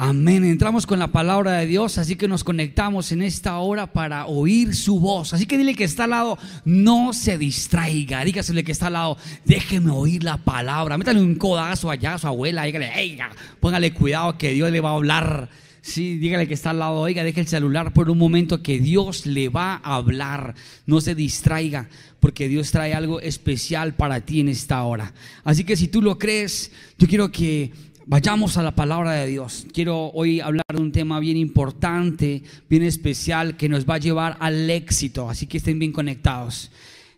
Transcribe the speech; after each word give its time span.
Amén. 0.00 0.44
Entramos 0.44 0.86
con 0.86 1.00
la 1.00 1.08
palabra 1.08 1.54
de 1.54 1.66
Dios, 1.66 1.98
así 1.98 2.14
que 2.14 2.28
nos 2.28 2.44
conectamos 2.44 3.10
en 3.10 3.20
esta 3.20 3.58
hora 3.58 3.92
para 3.92 4.26
oír 4.26 4.76
su 4.76 5.00
voz. 5.00 5.34
Así 5.34 5.44
que 5.44 5.58
dile 5.58 5.74
que 5.74 5.82
está 5.82 6.04
al 6.04 6.10
lado, 6.10 6.38
no 6.64 7.12
se 7.12 7.36
distraiga. 7.36 8.24
Dígasele 8.24 8.62
que 8.62 8.70
está 8.70 8.86
al 8.86 8.92
lado, 8.92 9.18
déjeme 9.44 9.90
oír 9.90 10.22
la 10.22 10.36
palabra. 10.36 10.96
Métale 10.98 11.20
un 11.20 11.34
codazo 11.34 11.90
allá 11.90 12.14
a 12.14 12.18
su 12.18 12.28
abuela, 12.28 12.62
dígale, 12.62 13.18
póngale 13.58 13.92
cuidado 13.92 14.38
que 14.38 14.52
Dios 14.52 14.70
le 14.70 14.80
va 14.80 14.90
a 14.90 14.94
hablar. 14.94 15.48
Sí, 15.80 16.18
dígale 16.18 16.46
que 16.46 16.54
está 16.54 16.70
al 16.70 16.78
lado, 16.78 17.00
oiga, 17.00 17.24
deje 17.24 17.40
el 17.40 17.48
celular 17.48 17.92
por 17.92 18.08
un 18.08 18.18
momento 18.18 18.62
que 18.62 18.78
Dios 18.78 19.26
le 19.26 19.48
va 19.48 19.80
a 19.82 19.96
hablar. 19.96 20.54
No 20.86 21.00
se 21.00 21.16
distraiga, 21.16 21.88
porque 22.20 22.46
Dios 22.46 22.70
trae 22.70 22.94
algo 22.94 23.20
especial 23.20 23.94
para 23.94 24.20
ti 24.20 24.38
en 24.40 24.48
esta 24.48 24.80
hora. 24.84 25.12
Así 25.42 25.64
que 25.64 25.76
si 25.76 25.88
tú 25.88 26.02
lo 26.02 26.18
crees, 26.18 26.70
yo 26.98 27.08
quiero 27.08 27.32
que 27.32 27.72
Vayamos 28.10 28.56
a 28.56 28.62
la 28.62 28.74
palabra 28.74 29.12
de 29.12 29.26
Dios. 29.26 29.66
Quiero 29.70 30.10
hoy 30.14 30.40
hablar 30.40 30.64
de 30.72 30.80
un 30.80 30.92
tema 30.92 31.20
bien 31.20 31.36
importante, 31.36 32.42
bien 32.66 32.82
especial, 32.82 33.58
que 33.58 33.68
nos 33.68 33.86
va 33.86 33.96
a 33.96 33.98
llevar 33.98 34.38
al 34.40 34.70
éxito. 34.70 35.28
Así 35.28 35.46
que 35.46 35.58
estén 35.58 35.78
bien 35.78 35.92
conectados. 35.92 36.70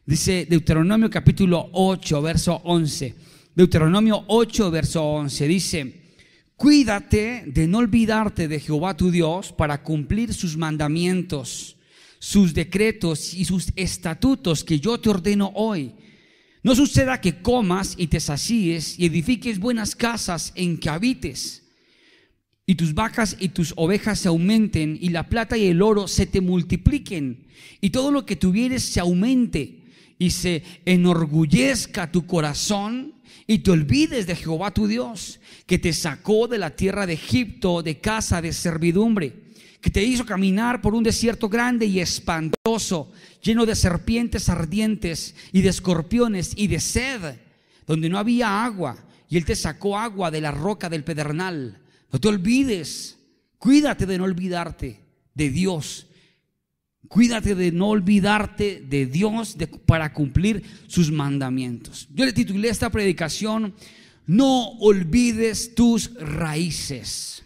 Dice 0.05 0.49
Deuteronomio 0.51 1.09
capítulo 1.09 1.71
8, 1.75 2.23
verso 2.23 2.61
11. 2.65 3.15
Deuteronomio 3.55 4.25
8, 4.27 4.69
verso 4.73 5.05
11. 5.05 5.47
Dice, 5.47 5.95
cuídate 6.57 7.45
de 7.47 7.69
no 7.69 7.79
olvidarte 7.79 8.49
de 8.49 8.59
Jehová 8.59 8.97
tu 8.97 9.13
Dios 9.13 9.53
para 9.53 9.85
cumplir 9.85 10.35
sus 10.35 10.57
mandamientos, 10.57 11.77
sus 12.19 12.53
decretos 12.53 13.33
y 13.33 13.45
sus 13.45 13.69
estatutos 13.77 14.65
que 14.65 14.81
yo 14.81 14.99
te 14.99 15.09
ordeno 15.09 15.53
hoy 15.55 15.93
no 16.63 16.75
suceda 16.75 17.21
que 17.21 17.41
comas 17.41 17.95
y 17.97 18.09
te 18.09 18.21
sacíes 18.21 18.99
y 18.99 19.07
edifiques 19.07 19.59
buenas 19.59 19.95
casas 19.95 20.53
en 20.55 20.79
que 20.79 20.91
habites, 20.91 21.63
y 22.67 22.75
tus 22.75 22.95
vacas 22.95 23.37
y 23.41 23.49
tus 23.49 23.73
ovejas 23.77 24.21
se 24.21 24.29
aumenten, 24.29 24.99
y 25.01 25.09
la 25.09 25.29
plata 25.29 25.57
y 25.57 25.67
el 25.67 25.83
oro 25.83 26.07
se 26.07 26.27
te 26.27 26.41
multipliquen, 26.41 27.47
y 27.81 27.91
todo 27.91 28.11
lo 28.11 28.27
que 28.27 28.37
tuvieres 28.37 28.83
se 28.85 29.01
aumente, 29.01 29.81
y 30.19 30.31
se 30.31 30.63
enorgullezca 30.85 32.13
tu 32.13 32.27
corazón, 32.27 33.15
y 33.47 33.59
te 33.59 33.71
olvides 33.71 34.27
de 34.27 34.37
Jehová 34.37 34.73
tu 34.73 34.87
Dios, 34.87 35.41
que 35.67 35.79
te 35.79 35.93
sacó 35.93 36.47
de 36.47 36.59
la 36.59 36.77
tierra 36.77 37.07
de 37.07 37.15
Egipto 37.15 37.83
de 37.83 37.99
casa 37.99 38.43
de 38.43 38.53
servidumbre 38.53 39.50
que 39.81 39.91
te 39.91 40.03
hizo 40.03 40.27
caminar 40.27 40.81
por 40.83 40.95
un 40.95 41.03
desierto 41.03 41.49
grande 41.49 41.87
y 41.87 42.01
espantoso, 42.01 43.11
lleno 43.43 43.65
de 43.65 43.75
serpientes 43.75 44.49
ardientes 44.49 45.35
y 45.53 45.63
de 45.63 45.71
escorpiones 45.71 46.53
y 46.57 46.67
de 46.67 46.81
sed, 46.81 47.37
donde 47.87 48.09
no 48.09 48.19
había 48.19 48.65
agua, 48.65 48.97
y 49.29 49.37
Él 49.37 49.45
te 49.45 49.57
sacó 49.57 49.99
agua 49.99 50.31
de 50.31 50.41
la 50.41 50.51
roca 50.51 50.89
del 50.89 51.05
pedernal. 51.05 51.81
No 52.13 52.21
te 52.21 52.29
olvides, 52.29 53.19
cuídate 53.59 54.07
de 54.07 54.19
no 54.19 54.25
olvidarte 54.25 55.01
de 55.35 55.51
Dios. 55.51 56.07
Cuídate 57.09 57.55
de 57.55 57.73
no 57.73 57.89
olvidarte 57.89 58.85
de 58.87 59.07
Dios 59.07 59.57
para 59.87 60.13
cumplir 60.13 60.63
sus 60.87 61.11
mandamientos. 61.11 62.07
Yo 62.15 62.25
le 62.25 62.33
titulé 62.33 62.69
esta 62.69 62.91
predicación, 62.91 63.75
no 64.27 64.69
olvides 64.79 65.75
tus 65.75 66.15
raíces. 66.15 67.43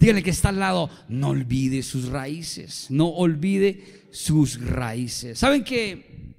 Díganle 0.00 0.22
que 0.22 0.30
está 0.30 0.48
al 0.48 0.58
lado, 0.58 0.88
no 1.10 1.28
olvide 1.28 1.82
sus 1.82 2.08
raíces, 2.08 2.86
no 2.88 3.08
olvide 3.08 4.06
sus 4.10 4.58
raíces. 4.58 5.38
¿Saben 5.38 5.62
que 5.62 6.34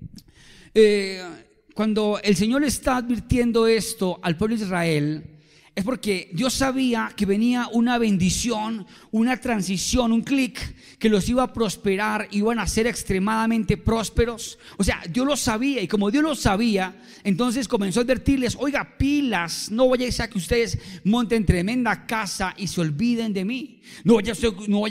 eh, 0.74 1.22
cuando 1.76 2.20
el 2.24 2.36
Señor 2.36 2.64
está 2.64 2.98
advirtiendo 2.98 3.68
esto 3.68 4.20
al 4.24 4.36
pueblo 4.36 4.58
de 4.58 4.64
Israel, 4.64 5.31
es 5.74 5.86
porque 5.86 6.30
Dios 6.34 6.54
sabía 6.54 7.14
que 7.16 7.26
venía 7.26 7.70
una 7.72 7.98
bendición, 7.98 8.86
una 9.10 9.38
transición, 9.38 10.12
un 10.12 10.22
clic 10.22 10.60
que 11.00 11.08
los 11.08 11.30
iba 11.30 11.44
a 11.44 11.54
prosperar, 11.54 12.28
iban 12.32 12.60
a 12.60 12.68
ser 12.68 12.88
extremadamente 12.88 13.78
prósperos. 13.78 14.60
O 14.78 14.84
sea, 14.84 15.02
Dios 15.10 15.26
lo 15.26 15.38
sabía 15.38 15.82
y 15.82 15.88
como 15.88 16.12
Dios 16.12 16.24
lo 16.24 16.36
sabía, 16.36 17.02
entonces 17.24 17.70
comenzó 17.70 18.02
a 18.02 18.04
advertirles, 18.04 18.58
oiga, 18.60 18.98
pilas, 18.98 19.72
no 19.72 19.88
vaya 19.88 20.10
a 20.10 20.12
ser 20.12 20.30
que 20.30 20.40
ustedes 20.40 20.78
monten 21.06 21.46
tremenda 21.46 22.06
casa 22.06 22.54
y 22.58 22.68
se 22.68 22.82
olviden 22.82 23.32
de 23.32 23.46
mí. 23.46 23.82
No 24.04 24.16
vaya, 24.16 24.32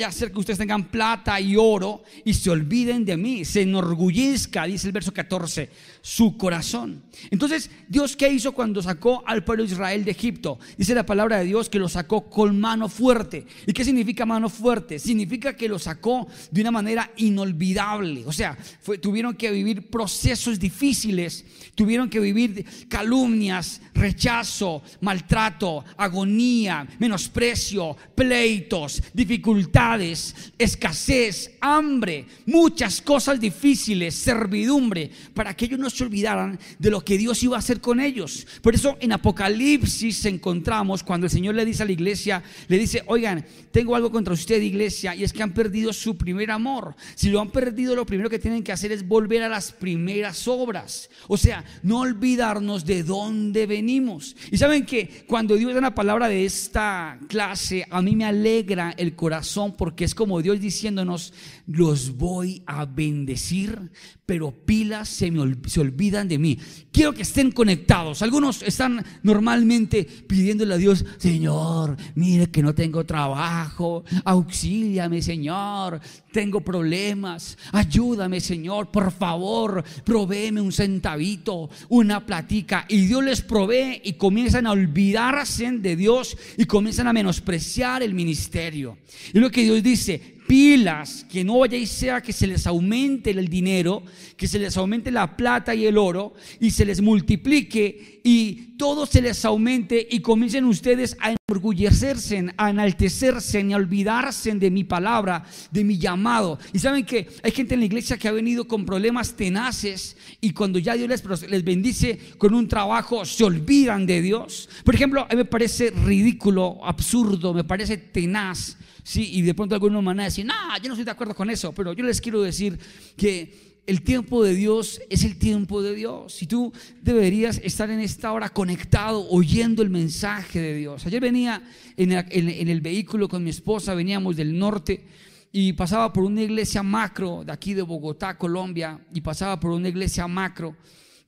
a 0.06 0.12
ser, 0.12 0.32
que 0.32 0.38
ustedes 0.38 0.58
tengan 0.58 0.88
plata 0.88 1.40
y 1.40 1.56
oro 1.56 2.02
y 2.24 2.34
se 2.34 2.50
olviden 2.50 3.04
de 3.04 3.16
mí. 3.16 3.44
Se 3.44 3.62
enorgullezca, 3.62 4.64
dice 4.64 4.88
el 4.88 4.92
verso 4.92 5.12
14, 5.12 5.70
su 6.00 6.36
corazón. 6.36 7.02
Entonces, 7.30 7.70
Dios, 7.88 8.16
¿qué 8.16 8.30
hizo 8.30 8.52
cuando 8.52 8.82
sacó 8.82 9.22
al 9.26 9.44
pueblo 9.44 9.64
de 9.64 9.72
Israel 9.72 10.04
de 10.04 10.10
Egipto? 10.10 10.58
Dice 10.76 10.94
la 10.94 11.06
palabra 11.06 11.38
de 11.38 11.44
Dios 11.44 11.68
que 11.68 11.78
lo 11.78 11.88
sacó 11.88 12.28
con 12.28 12.58
mano 12.58 12.88
fuerte. 12.88 13.46
¿Y 13.66 13.72
qué 13.72 13.84
significa 13.84 14.26
mano 14.26 14.48
fuerte? 14.48 14.98
Significa 14.98 15.56
que 15.56 15.68
lo 15.68 15.78
sacó 15.78 16.26
de 16.50 16.60
una 16.60 16.70
manera 16.70 17.10
inolvidable. 17.16 18.24
O 18.26 18.32
sea, 18.32 18.56
tuvieron 19.00 19.34
que 19.34 19.50
vivir 19.50 19.90
procesos 19.90 20.58
difíciles, 20.58 21.44
tuvieron 21.74 22.08
que 22.08 22.20
vivir 22.20 22.64
calumnias, 22.88 23.80
rechazo, 23.94 24.82
maltrato, 25.00 25.84
agonía, 25.96 26.86
menosprecio, 26.98 27.96
pleitos, 28.14 29.02
dificultades, 29.12 30.34
escasez, 30.58 31.52
hambre, 31.60 32.26
muchas 32.46 33.00
cosas 33.00 33.40
difíciles, 33.40 34.14
servidumbre, 34.14 35.10
para 35.34 35.54
que 35.54 35.66
ellos 35.66 35.78
no 35.78 35.90
se 35.90 36.04
olvidaran 36.04 36.58
de 36.78 36.90
lo 36.90 37.04
que 37.04 37.18
Dios 37.18 37.42
iba 37.42 37.56
a 37.56 37.60
hacer 37.60 37.80
con 37.80 38.00
ellos. 38.00 38.46
Por 38.62 38.74
eso 38.74 38.96
en 39.00 39.12
Apocalipsis 39.12 40.16
se 40.16 40.28
encontramos 40.60 41.02
cuando 41.02 41.26
el 41.26 41.30
Señor 41.30 41.54
le 41.54 41.64
dice 41.64 41.82
a 41.82 41.86
la 41.86 41.92
iglesia, 41.92 42.42
le 42.68 42.78
dice, 42.78 43.02
oigan, 43.06 43.46
tengo 43.72 43.96
algo 43.96 44.10
contra 44.10 44.34
usted, 44.34 44.60
iglesia, 44.60 45.14
y 45.14 45.24
es 45.24 45.32
que 45.32 45.42
han 45.42 45.54
perdido 45.54 45.92
su 45.92 46.18
primer 46.18 46.50
amor. 46.50 46.94
Si 47.14 47.30
lo 47.30 47.40
han 47.40 47.50
perdido, 47.50 47.96
lo 47.96 48.04
primero 48.04 48.28
que 48.28 48.38
tienen 48.38 48.62
que 48.62 48.72
hacer 48.72 48.92
es 48.92 49.08
volver 49.08 49.42
a 49.42 49.48
las 49.48 49.72
primeras 49.72 50.46
obras. 50.46 51.08
O 51.28 51.38
sea, 51.38 51.64
no 51.82 52.00
olvidarnos 52.00 52.84
de 52.84 53.02
dónde 53.02 53.66
venimos. 53.66 54.36
Y 54.50 54.58
saben 54.58 54.84
que 54.84 55.24
cuando 55.26 55.56
Dios 55.56 55.72
da 55.72 55.78
una 55.78 55.94
palabra 55.94 56.28
de 56.28 56.44
esta 56.44 57.18
clase, 57.28 57.86
a 57.90 58.02
mí 58.02 58.14
me 58.14 58.26
alegra 58.26 58.94
el 58.98 59.14
corazón 59.16 59.74
porque 59.76 60.04
es 60.04 60.14
como 60.14 60.42
Dios 60.42 60.60
diciéndonos, 60.60 61.32
los 61.66 62.16
voy 62.18 62.62
a 62.66 62.84
bendecir, 62.84 63.90
pero 64.26 64.52
pilas 64.52 65.08
se 65.08 65.30
me 65.30 65.56
se 65.66 65.80
olvidan 65.80 66.28
de 66.28 66.38
mí. 66.38 66.58
Quiero 66.92 67.12
que 67.12 67.22
estén 67.22 67.50
conectados. 67.50 68.22
Algunos 68.22 68.62
están 68.62 69.04
normalmente 69.22 70.06
a 70.50 70.76
Dios, 70.76 71.04
Señor, 71.18 71.96
mire 72.16 72.50
que 72.50 72.62
no 72.62 72.74
tengo 72.74 73.04
trabajo, 73.06 74.04
auxíliame, 74.24 75.22
Señor, 75.22 76.00
tengo 76.32 76.60
problemas, 76.60 77.56
ayúdame, 77.72 78.40
Señor, 78.40 78.90
por 78.90 79.12
favor, 79.12 79.84
provéeme 80.04 80.60
un 80.60 80.72
centavito, 80.72 81.70
una 81.88 82.26
platica. 82.26 82.84
Y 82.88 83.06
Dios 83.06 83.22
les 83.24 83.42
provee 83.42 84.00
y 84.04 84.14
comienzan 84.14 84.66
a 84.66 84.72
olvidarse 84.72 85.70
de 85.70 85.94
Dios 85.96 86.36
y 86.56 86.64
comienzan 86.64 87.06
a 87.06 87.12
menospreciar 87.12 88.02
el 88.02 88.14
ministerio. 88.14 88.98
Y 89.32 89.38
lo 89.38 89.50
que 89.50 89.62
Dios 89.62 89.82
dice, 89.82 90.39
pilas, 90.50 91.24
que 91.30 91.44
no 91.44 91.60
vaya 91.60 91.78
y 91.78 91.86
sea 91.86 92.20
que 92.20 92.32
se 92.32 92.44
les 92.44 92.66
aumente 92.66 93.30
el 93.30 93.46
dinero, 93.46 94.02
que 94.36 94.48
se 94.48 94.58
les 94.58 94.76
aumente 94.76 95.12
la 95.12 95.36
plata 95.36 95.76
y 95.76 95.86
el 95.86 95.96
oro 95.96 96.34
y 96.58 96.72
se 96.72 96.84
les 96.84 97.00
multiplique 97.00 98.20
y 98.24 98.76
todo 98.76 99.06
se 99.06 99.22
les 99.22 99.44
aumente 99.44 100.04
y 100.10 100.18
comiencen 100.18 100.64
ustedes 100.64 101.16
a 101.20 101.36
enorgullecerse, 101.48 102.52
a 102.56 102.70
enaltecerse, 102.70 103.60
a 103.72 103.76
olvidarse 103.76 104.52
de 104.56 104.72
mi 104.72 104.82
palabra, 104.82 105.44
de 105.70 105.84
mi 105.84 105.98
llamado. 105.98 106.58
Y 106.72 106.80
saben 106.80 107.06
que 107.06 107.28
hay 107.44 107.52
gente 107.52 107.74
en 107.74 107.80
la 107.80 107.86
iglesia 107.86 108.18
que 108.18 108.26
ha 108.26 108.32
venido 108.32 108.66
con 108.66 108.84
problemas 108.84 109.34
tenaces 109.34 110.16
y 110.40 110.50
cuando 110.50 110.80
ya 110.80 110.94
Dios 110.94 111.08
les, 111.08 111.48
les 111.48 111.62
bendice 111.62 112.18
con 112.38 112.54
un 112.54 112.66
trabajo, 112.66 113.24
se 113.24 113.44
olvidan 113.44 114.04
de 114.04 114.20
Dios. 114.20 114.68
Por 114.82 114.96
ejemplo, 114.96 115.20
a 115.20 115.28
mí 115.28 115.36
me 115.36 115.44
parece 115.44 115.90
ridículo, 115.90 116.84
absurdo, 116.84 117.54
me 117.54 117.62
parece 117.62 117.98
tenaz 117.98 118.76
Sí, 119.10 119.28
y 119.32 119.42
de 119.42 119.54
pronto 119.54 119.74
algunos 119.74 120.04
van 120.04 120.20
a 120.20 120.24
decir, 120.26 120.46
no, 120.46 120.54
yo 120.80 120.86
no 120.86 120.94
estoy 120.94 121.04
de 121.04 121.10
acuerdo 121.10 121.34
con 121.34 121.50
eso, 121.50 121.72
pero 121.72 121.92
yo 121.92 122.04
les 122.04 122.20
quiero 122.20 122.42
decir 122.42 122.78
que 123.16 123.82
el 123.84 124.02
tiempo 124.02 124.44
de 124.44 124.54
Dios 124.54 125.02
es 125.10 125.24
el 125.24 125.36
tiempo 125.36 125.82
de 125.82 125.96
Dios. 125.96 126.40
Y 126.44 126.46
tú 126.46 126.72
deberías 127.02 127.60
estar 127.64 127.90
en 127.90 127.98
esta 127.98 128.30
hora 128.30 128.50
conectado, 128.50 129.28
oyendo 129.28 129.82
el 129.82 129.90
mensaje 129.90 130.60
de 130.60 130.76
Dios. 130.76 131.06
Ayer 131.06 131.20
venía 131.20 131.60
en, 131.96 132.12
el 132.12 132.80
vehículo 132.80 133.28
con 133.28 133.42
mi 133.42 133.50
esposa, 133.50 133.96
veníamos 133.96 134.36
del 134.36 134.56
norte 134.56 135.04
y 135.50 135.72
pasaba 135.72 136.12
por 136.12 136.22
una 136.22 136.42
iglesia 136.42 136.84
macro 136.84 137.42
de 137.44 137.50
aquí 137.50 137.74
de 137.74 137.82
Bogotá, 137.82 138.38
Colombia, 138.38 139.04
y 139.12 139.22
pasaba 139.22 139.58
por 139.58 139.72
una 139.72 139.88
iglesia 139.88 140.28
macro, 140.28 140.76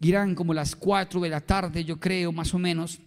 eran 0.00 0.37
como 0.37 0.55
las 0.55 0.76
4 0.76 1.20
de 1.20 1.29
la 1.29 1.40
tarde, 1.40 1.84
yo 1.84 1.99
creo, 1.99 2.31
más 2.31 2.55
o 2.55 2.61
menos 2.61 3.00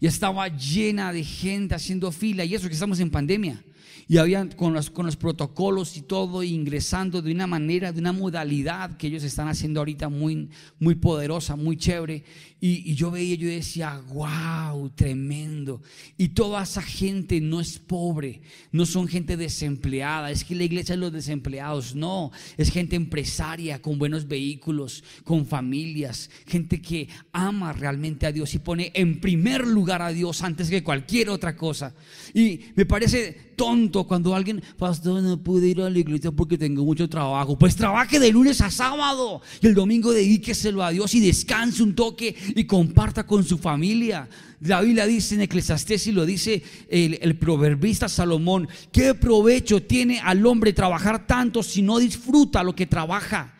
y 0.00 0.06
estaba 0.06 0.48
llena 0.48 1.12
de 1.12 1.24
gente 1.24 1.74
haciendo 1.74 2.12
fila 2.12 2.44
y 2.44 2.54
eso 2.54 2.68
que 2.68 2.74
estamos 2.74 3.00
en 3.00 3.10
pandemia. 3.10 3.62
Y 4.08 4.18
habían 4.18 4.50
con 4.50 4.72
los, 4.72 4.90
con 4.90 5.06
los 5.06 5.16
protocolos 5.16 5.96
y 5.96 6.02
todo 6.02 6.44
ingresando 6.44 7.22
de 7.22 7.32
una 7.32 7.48
manera, 7.48 7.92
de 7.92 7.98
una 7.98 8.12
modalidad 8.12 8.96
que 8.96 9.08
ellos 9.08 9.24
están 9.24 9.48
haciendo 9.48 9.80
ahorita 9.80 10.08
muy, 10.08 10.48
muy 10.78 10.94
poderosa, 10.94 11.56
muy 11.56 11.76
chévere. 11.76 12.22
Y, 12.60 12.94
yo 12.94 13.10
veía, 13.10 13.34
yo 13.34 13.48
decía, 13.48 14.00
wow, 14.08 14.90
tremendo. 14.90 15.82
Y 16.16 16.28
toda 16.28 16.62
esa 16.62 16.82
gente 16.82 17.40
no 17.40 17.60
es 17.60 17.78
pobre, 17.78 18.42
no 18.70 18.86
son 18.86 19.08
gente 19.08 19.36
desempleada, 19.36 20.30
es 20.30 20.44
que 20.44 20.54
la 20.54 20.64
iglesia 20.64 20.94
es 20.94 21.00
los 21.00 21.12
desempleados, 21.12 21.94
no, 21.94 22.30
es 22.56 22.70
gente 22.70 22.96
empresaria, 22.96 23.82
con 23.82 23.98
buenos 23.98 24.26
vehículos, 24.28 25.02
con 25.24 25.46
familias, 25.46 26.30
gente 26.46 26.80
que 26.80 27.08
ama 27.32 27.72
realmente 27.72 28.26
a 28.26 28.32
Dios 28.32 28.54
y 28.54 28.60
pone 28.60 28.92
en 28.94 29.20
primer 29.20 29.66
lugar 29.66 30.00
a 30.00 30.12
Dios 30.12 30.42
antes 30.42 30.70
que 30.70 30.82
cualquier 30.84 31.28
otra 31.28 31.56
cosa. 31.56 31.94
Y 32.32 32.60
me 32.74 32.86
parece 32.86 33.45
tonto 33.56 34.04
cuando 34.04 34.34
alguien, 34.34 34.62
pastor, 34.78 35.22
no 35.22 35.42
pude 35.42 35.68
ir 35.68 35.80
a 35.80 35.90
la 35.90 35.98
iglesia 35.98 36.30
porque 36.30 36.56
tengo 36.56 36.84
mucho 36.84 37.08
trabajo. 37.08 37.58
Pues 37.58 37.74
trabaje 37.74 38.20
de 38.20 38.30
lunes 38.30 38.60
a 38.60 38.70
sábado 38.70 39.40
y 39.60 39.66
el 39.66 39.74
domingo 39.74 40.12
dedíqueselo 40.12 40.84
a 40.84 40.90
Dios 40.90 41.14
y 41.14 41.20
descanse 41.20 41.82
un 41.82 41.94
toque 41.94 42.36
y 42.54 42.64
comparta 42.64 43.26
con 43.26 43.42
su 43.44 43.58
familia. 43.58 44.28
La 44.60 44.80
Biblia 44.80 45.06
dice 45.06 45.34
en 45.34 45.42
Eclesiastés 45.42 46.06
y 46.06 46.12
lo 46.12 46.24
dice 46.24 46.62
el, 46.88 47.18
el 47.20 47.36
proverbista 47.36 48.08
Salomón, 48.08 48.68
¿qué 48.92 49.14
provecho 49.14 49.82
tiene 49.82 50.20
al 50.20 50.44
hombre 50.46 50.72
trabajar 50.72 51.26
tanto 51.26 51.62
si 51.62 51.82
no 51.82 51.98
disfruta 51.98 52.62
lo 52.62 52.74
que 52.74 52.86
trabaja? 52.86 53.55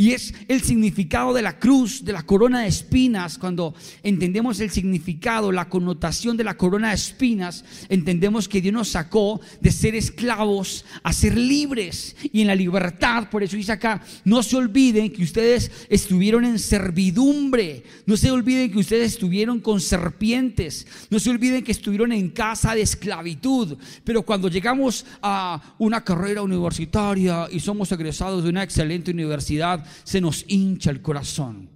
Y 0.00 0.12
es 0.12 0.32
el 0.46 0.62
significado 0.62 1.34
de 1.34 1.42
la 1.42 1.58
cruz, 1.58 2.04
de 2.04 2.12
la 2.12 2.22
corona 2.22 2.60
de 2.60 2.68
espinas. 2.68 3.36
Cuando 3.36 3.74
entendemos 4.04 4.60
el 4.60 4.70
significado, 4.70 5.50
la 5.50 5.68
connotación 5.68 6.36
de 6.36 6.44
la 6.44 6.56
corona 6.56 6.90
de 6.90 6.94
espinas, 6.94 7.64
entendemos 7.88 8.48
que 8.48 8.60
Dios 8.60 8.72
nos 8.72 8.90
sacó 8.90 9.40
de 9.60 9.72
ser 9.72 9.96
esclavos 9.96 10.84
a 11.02 11.12
ser 11.12 11.36
libres. 11.36 12.14
Y 12.32 12.42
en 12.42 12.46
la 12.46 12.54
libertad, 12.54 13.28
por 13.28 13.42
eso 13.42 13.56
dice 13.56 13.72
acá, 13.72 14.00
no 14.24 14.44
se 14.44 14.54
olviden 14.54 15.10
que 15.10 15.24
ustedes 15.24 15.72
estuvieron 15.88 16.44
en 16.44 16.60
servidumbre. 16.60 17.82
No 18.06 18.16
se 18.16 18.30
olviden 18.30 18.70
que 18.70 18.78
ustedes 18.78 19.14
estuvieron 19.14 19.58
con 19.58 19.80
serpientes. 19.80 20.86
No 21.10 21.18
se 21.18 21.30
olviden 21.30 21.64
que 21.64 21.72
estuvieron 21.72 22.12
en 22.12 22.28
casa 22.28 22.76
de 22.76 22.82
esclavitud. 22.82 23.76
Pero 24.04 24.22
cuando 24.22 24.46
llegamos 24.46 25.04
a 25.20 25.74
una 25.76 26.04
carrera 26.04 26.42
universitaria 26.42 27.48
y 27.50 27.58
somos 27.58 27.90
egresados 27.90 28.44
de 28.44 28.50
una 28.50 28.62
excelente 28.62 29.10
universidad, 29.10 29.87
se 30.04 30.20
nos 30.20 30.44
hincha 30.48 30.90
el 30.90 31.02
corazón. 31.02 31.70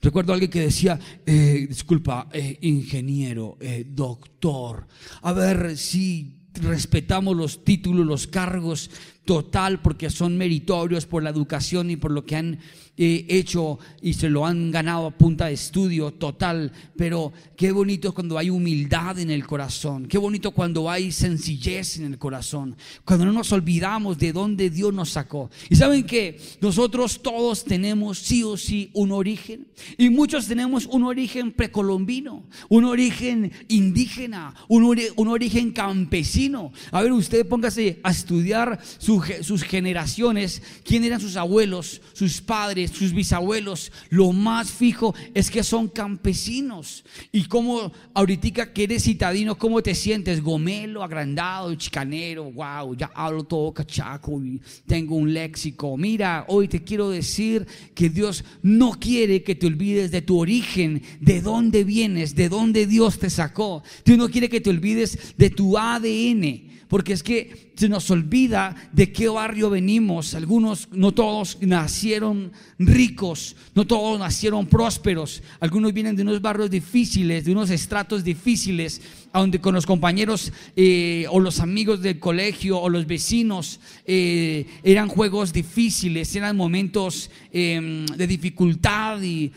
Recuerdo 0.00 0.32
a 0.32 0.34
alguien 0.34 0.50
que 0.50 0.60
decía, 0.60 0.98
eh, 1.24 1.66
disculpa, 1.68 2.28
eh, 2.32 2.58
ingeniero, 2.62 3.56
eh, 3.60 3.84
doctor, 3.88 4.86
a 5.22 5.32
ver 5.32 5.76
si 5.76 6.36
respetamos 6.54 7.36
los 7.36 7.64
títulos, 7.64 8.06
los 8.06 8.26
cargos 8.26 8.90
total 9.24 9.80
porque 9.82 10.10
son 10.10 10.36
meritorios 10.36 11.06
por 11.06 11.22
la 11.22 11.30
educación 11.30 11.90
y 11.90 11.96
por 11.96 12.10
lo 12.10 12.24
que 12.24 12.36
han 12.36 12.58
hecho 12.96 13.78
y 14.00 14.14
se 14.14 14.30
lo 14.30 14.46
han 14.46 14.70
ganado 14.70 15.06
a 15.06 15.10
punta 15.10 15.46
de 15.46 15.52
estudio 15.52 16.12
total, 16.12 16.72
pero 16.96 17.32
qué 17.56 17.70
bonito 17.72 18.14
cuando 18.14 18.38
hay 18.38 18.48
humildad 18.48 19.18
en 19.18 19.30
el 19.30 19.46
corazón, 19.46 20.06
qué 20.06 20.18
bonito 20.18 20.50
cuando 20.52 20.90
hay 20.90 21.12
sencillez 21.12 21.98
en 21.98 22.06
el 22.06 22.18
corazón, 22.18 22.76
cuando 23.04 23.26
no 23.26 23.32
nos 23.32 23.52
olvidamos 23.52 24.18
de 24.18 24.32
dónde 24.32 24.70
Dios 24.70 24.94
nos 24.94 25.10
sacó. 25.10 25.50
Y 25.68 25.76
saben 25.76 26.04
que 26.04 26.40
nosotros 26.60 27.20
todos 27.22 27.64
tenemos 27.64 28.18
sí 28.18 28.42
o 28.42 28.56
sí 28.56 28.90
un 28.94 29.12
origen, 29.12 29.66
y 29.98 30.08
muchos 30.08 30.46
tenemos 30.46 30.86
un 30.86 31.04
origen 31.04 31.52
precolombino, 31.52 32.44
un 32.68 32.84
origen 32.84 33.52
indígena, 33.68 34.54
un, 34.68 34.98
un 35.16 35.28
origen 35.28 35.72
campesino. 35.72 36.72
A 36.90 37.02
ver, 37.02 37.12
usted 37.12 37.46
póngase 37.46 38.00
a 38.02 38.10
estudiar 38.10 38.80
sus 38.98 39.62
generaciones, 39.62 40.62
quién 40.84 41.04
eran 41.04 41.20
sus 41.20 41.36
abuelos, 41.36 42.00
sus 42.12 42.40
padres, 42.40 42.85
sus 42.88 43.12
bisabuelos, 43.12 43.92
lo 44.10 44.32
más 44.32 44.70
fijo 44.70 45.14
es 45.34 45.50
que 45.50 45.62
son 45.62 45.88
campesinos. 45.88 47.04
Y 47.32 47.44
como 47.44 47.92
ahorita 48.14 48.72
que 48.72 48.84
eres 48.84 49.04
citadino, 49.04 49.56
¿cómo 49.56 49.82
te 49.82 49.94
sientes? 49.94 50.42
Gomelo, 50.42 51.02
agrandado, 51.02 51.74
chicanero, 51.74 52.50
wow, 52.50 52.94
ya 52.94 53.10
hablo 53.14 53.44
todo 53.44 53.72
cachaco 53.72 54.42
y 54.42 54.60
tengo 54.86 55.16
un 55.16 55.32
léxico. 55.32 55.96
Mira, 55.96 56.44
hoy 56.48 56.68
te 56.68 56.82
quiero 56.82 57.10
decir 57.10 57.66
que 57.94 58.08
Dios 58.08 58.44
no 58.62 58.92
quiere 58.92 59.42
que 59.42 59.54
te 59.54 59.66
olvides 59.66 60.10
de 60.10 60.22
tu 60.22 60.38
origen, 60.38 61.02
de 61.20 61.40
dónde 61.40 61.84
vienes, 61.84 62.34
de 62.34 62.48
dónde 62.48 62.86
Dios 62.86 63.18
te 63.18 63.30
sacó. 63.30 63.82
Dios 64.04 64.18
no 64.18 64.28
quiere 64.28 64.48
que 64.48 64.60
te 64.60 64.70
olvides 64.70 65.34
de 65.36 65.50
tu 65.50 65.76
ADN. 65.76 66.75
Porque 66.88 67.12
es 67.12 67.22
que 67.22 67.72
se 67.76 67.88
nos 67.88 68.10
olvida 68.10 68.74
de 68.92 69.12
qué 69.12 69.28
barrio 69.28 69.70
venimos. 69.70 70.34
Algunos, 70.34 70.88
no 70.92 71.12
todos 71.12 71.58
nacieron 71.60 72.52
ricos, 72.78 73.56
no 73.74 73.86
todos 73.86 74.18
nacieron 74.18 74.66
prósperos. 74.66 75.42
Algunos 75.60 75.92
vienen 75.92 76.16
de 76.16 76.22
unos 76.22 76.40
barrios 76.40 76.70
difíciles, 76.70 77.44
de 77.44 77.52
unos 77.52 77.70
estratos 77.70 78.22
difíciles, 78.24 79.02
donde 79.32 79.60
con 79.60 79.74
los 79.74 79.84
compañeros 79.84 80.52
eh, 80.76 81.26
o 81.30 81.40
los 81.40 81.60
amigos 81.60 82.00
del 82.02 82.18
colegio 82.18 82.78
o 82.78 82.88
los 82.88 83.06
vecinos 83.06 83.80
eh, 84.06 84.66
eran 84.82 85.08
juegos 85.08 85.52
difíciles, 85.52 86.34
eran 86.36 86.56
momentos 86.56 87.30
em, 87.52 88.06
de 88.06 88.26
dificultad 88.26 89.20
y 89.22 89.52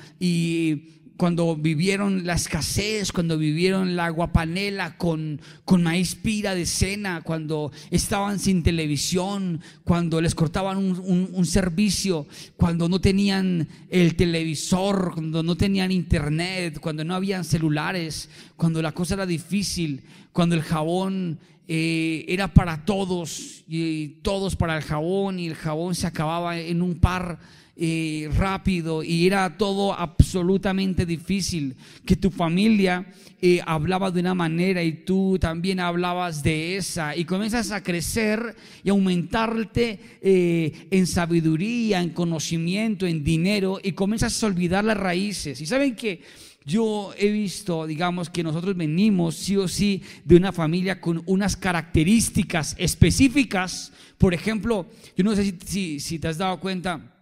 cuando 1.19 1.53
vivieron 1.57 2.25
la 2.25 2.35
escasez, 2.35 3.11
cuando 3.11 3.37
vivieron 3.37 3.97
la 3.97 4.09
guapanela 4.09 4.95
con, 4.95 5.41
con 5.65 5.83
maíz 5.83 6.15
pira 6.15 6.55
de 6.55 6.65
cena, 6.65 7.23
cuando 7.23 7.73
estaban 7.91 8.39
sin 8.39 8.63
televisión, 8.63 9.59
cuando 9.83 10.21
les 10.21 10.33
cortaban 10.33 10.77
un, 10.77 11.45
servicio, 11.45 12.25
cuando 12.55 12.87
no 12.87 13.01
tenían 13.01 13.67
el 13.89 14.15
televisor, 14.15 15.11
cuando 15.13 15.43
no 15.43 15.57
tenían 15.57 15.91
internet, 15.91 16.79
cuando 16.79 17.03
no 17.03 17.15
habían 17.15 17.43
celulares, 17.43 18.29
cuando 18.55 18.81
la 18.81 18.93
cosa 18.93 19.15
era 19.15 19.25
difícil, 19.25 20.01
cuando 20.31 20.55
el 20.55 20.61
jabón 20.61 21.37
eh, 21.67 22.23
era 22.29 22.53
para 22.53 22.85
todos 22.85 23.65
y 23.67 24.07
todos 24.21 24.55
para 24.55 24.77
el 24.77 24.83
jabón 24.83 25.37
y 25.37 25.47
el 25.47 25.55
jabón 25.55 25.95
se 25.95 26.07
acababa 26.07 26.57
en 26.57 26.81
un 26.81 26.95
par 26.95 27.39
eh, 27.81 28.29
rápido 28.35 29.03
y 29.03 29.25
era 29.25 29.57
todo 29.57 29.93
absolutamente 29.93 31.05
difícil, 31.05 31.77
que 32.05 32.17
tu 32.17 32.29
familia 32.29 33.05
eh, 33.41 33.61
hablaba 33.65 34.11
de 34.11 34.19
una 34.19 34.35
manera 34.35 34.83
y 34.83 34.91
tú 34.91 35.37
también 35.39 35.79
hablabas 35.79 36.43
de 36.43 36.75
esa 36.75 37.15
y 37.15 37.23
comienzas 37.23 37.71
a 37.71 37.81
crecer 37.81 38.53
y 38.83 38.89
aumentarte 38.89 39.97
eh, 40.21 40.87
en 40.91 41.07
sabiduría, 41.07 42.01
en 42.01 42.09
conocimiento, 42.09 43.07
en 43.07 43.23
dinero 43.23 43.79
y 43.81 43.93
comienzas 43.93 44.43
a 44.43 44.47
olvidar 44.47 44.83
las 44.83 44.97
raíces. 44.97 45.61
Y 45.61 45.65
saben 45.65 45.95
que 45.95 46.21
yo 46.65 47.13
he 47.17 47.31
visto, 47.31 47.87
digamos, 47.87 48.29
que 48.29 48.43
nosotros 48.43 48.75
venimos 48.75 49.35
sí 49.35 49.55
o 49.55 49.69
sí 49.69 50.03
de 50.25 50.35
una 50.35 50.51
familia 50.51 50.99
con 50.99 51.23
unas 51.27 51.55
características 51.55 52.75
específicas. 52.77 53.93
Por 54.17 54.33
ejemplo, 54.33 54.85
yo 55.15 55.23
no 55.23 55.33
sé 55.33 55.55
si, 55.65 56.01
si 56.01 56.19
te 56.19 56.27
has 56.27 56.37
dado 56.37 56.59
cuenta, 56.59 57.15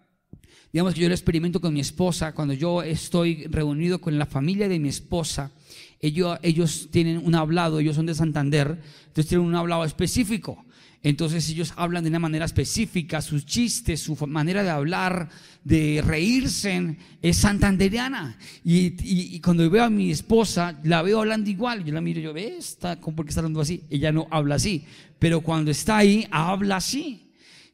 Digamos 0.72 0.94
que 0.94 1.02
yo 1.02 1.08
lo 1.08 1.16
experimento 1.16 1.62
con 1.62 1.74
mi 1.74 1.80
esposa, 1.80 2.34
cuando 2.34 2.54
yo 2.54 2.84
estoy 2.84 3.46
reunido 3.48 4.00
con 4.00 4.18
la 4.18 4.26
familia 4.26 4.68
de 4.68 4.80
mi 4.80 4.90
esposa, 4.90 5.52
ellos, 6.00 6.38
ellos 6.44 6.90
tienen 6.92 7.22
un 7.24 7.36
hablado, 7.36 7.80
ellos 7.80 7.96
son 7.96 8.06
de 8.06 8.14
Santander, 8.14 8.80
entonces 9.08 9.28
tienen 9.28 9.48
un 9.48 9.56
hablado 9.56 9.84
específico. 9.86 10.64
Entonces 11.04 11.50
ellos 11.50 11.74
hablan 11.76 12.04
de 12.04 12.10
una 12.10 12.20
manera 12.20 12.46
específica, 12.46 13.22
sus 13.22 13.46
chistes, 13.46 14.02
su 14.02 14.16
manera 14.28 14.64
de 14.64 14.70
hablar, 14.70 15.30
de 15.64 16.04
reírse, 16.06 16.98
es 17.22 17.38
santanderiana. 17.38 18.38
Y, 18.64 19.40
cuando 19.40 19.70
veo 19.70 19.84
a 19.84 19.90
mi 19.90 20.12
esposa, 20.12 20.80
la 20.84 21.02
veo 21.04 21.20
hablando 21.20 21.50
igual. 21.50 21.86
Yo 21.86 21.94
la 21.94 22.02
miro, 22.02 22.20
yo 22.20 22.34
veo, 22.34 22.58
está, 22.58 23.00
¿por 23.00 23.24
qué 23.24 23.30
está 23.30 23.42
hablando 23.42 23.62
así? 23.62 23.84
Ella 23.90 24.12
no 24.12 24.28
habla 24.32 24.56
así. 24.56 24.86
Pero 25.20 25.42
cuando 25.42 25.72
está 25.72 25.98
ahí, 25.98 26.28
habla 26.32 26.78
así. 26.78 27.27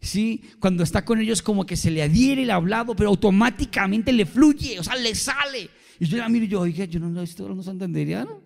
¿Sí? 0.04 0.42
Cuando 0.60 0.84
está 0.84 1.04
con 1.06 1.20
ellos 1.20 1.42
como 1.42 1.66
que 1.66 1.76
se 1.76 1.90
le 1.90 2.04
adhiere 2.04 2.44
el 2.44 2.52
hablado, 2.52 2.96
pero 2.96 3.10
automáticamente 3.10 4.12
le 4.12 4.26
fluye, 4.26 4.80
o 4.80 4.84
sea, 4.84 4.96
le 4.96 5.16
sale. 5.16 5.70
Y 6.00 6.06
yo 6.06 6.18
la 6.18 6.30
miro 6.30 6.46
y 6.46 6.48
yo, 6.50 6.60
oye, 6.62 6.88
yo 6.88 7.00
no 7.00 7.08
hablando 7.46 7.64
santanderiano. 7.64 8.42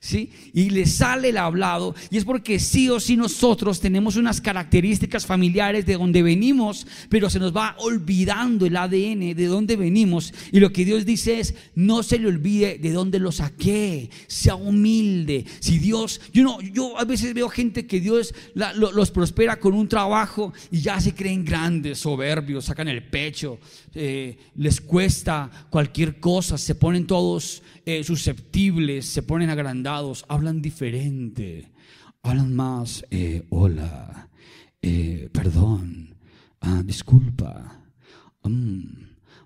¿Sí? 0.00 0.32
Y 0.54 0.70
le 0.70 0.86
sale 0.86 1.28
el 1.28 1.36
hablado. 1.36 1.94
Y 2.10 2.16
es 2.16 2.24
porque 2.24 2.58
sí 2.58 2.88
o 2.88 2.98
sí 2.98 3.16
nosotros 3.16 3.80
tenemos 3.80 4.16
unas 4.16 4.40
características 4.40 5.26
familiares 5.26 5.84
de 5.84 5.98
donde 5.98 6.22
venimos, 6.22 6.86
pero 7.10 7.28
se 7.28 7.38
nos 7.38 7.54
va 7.54 7.76
olvidando 7.78 8.64
el 8.66 8.76
ADN 8.76 9.34
de 9.34 9.46
dónde 9.46 9.76
venimos. 9.76 10.32
Y 10.50 10.60
lo 10.60 10.72
que 10.72 10.86
Dios 10.86 11.04
dice 11.04 11.38
es, 11.38 11.54
no 11.74 12.02
se 12.02 12.18
le 12.18 12.28
olvide 12.28 12.78
de 12.78 12.92
dónde 12.92 13.18
lo 13.18 13.30
saqué, 13.30 14.10
sea 14.26 14.54
humilde. 14.54 15.44
Si 15.60 15.78
Dios, 15.78 16.20
yo, 16.32 16.42
no, 16.42 16.60
yo 16.62 16.98
a 16.98 17.04
veces 17.04 17.34
veo 17.34 17.50
gente 17.50 17.86
que 17.86 18.00
Dios 18.00 18.34
los 18.54 19.10
prospera 19.10 19.60
con 19.60 19.74
un 19.74 19.86
trabajo 19.86 20.52
y 20.70 20.80
ya 20.80 20.98
se 21.00 21.14
creen 21.14 21.44
grandes, 21.44 21.98
soberbios, 21.98 22.64
sacan 22.64 22.88
el 22.88 23.02
pecho, 23.02 23.58
eh, 23.94 24.38
les 24.56 24.80
cuesta 24.80 25.50
cualquier 25.68 26.20
cosa, 26.20 26.56
se 26.56 26.74
ponen 26.74 27.06
todos 27.06 27.62
eh, 27.90 28.04
susceptibles, 28.04 29.06
se 29.06 29.22
ponen 29.22 29.50
agrandados 29.50 30.24
hablan 30.28 30.62
diferente, 30.62 31.72
hablan 32.22 32.54
más, 32.54 33.04
eh, 33.10 33.44
hola, 33.50 34.28
eh, 34.80 35.28
perdón, 35.32 36.14
ah, 36.60 36.82
disculpa, 36.84 37.82
mm, 38.44 38.80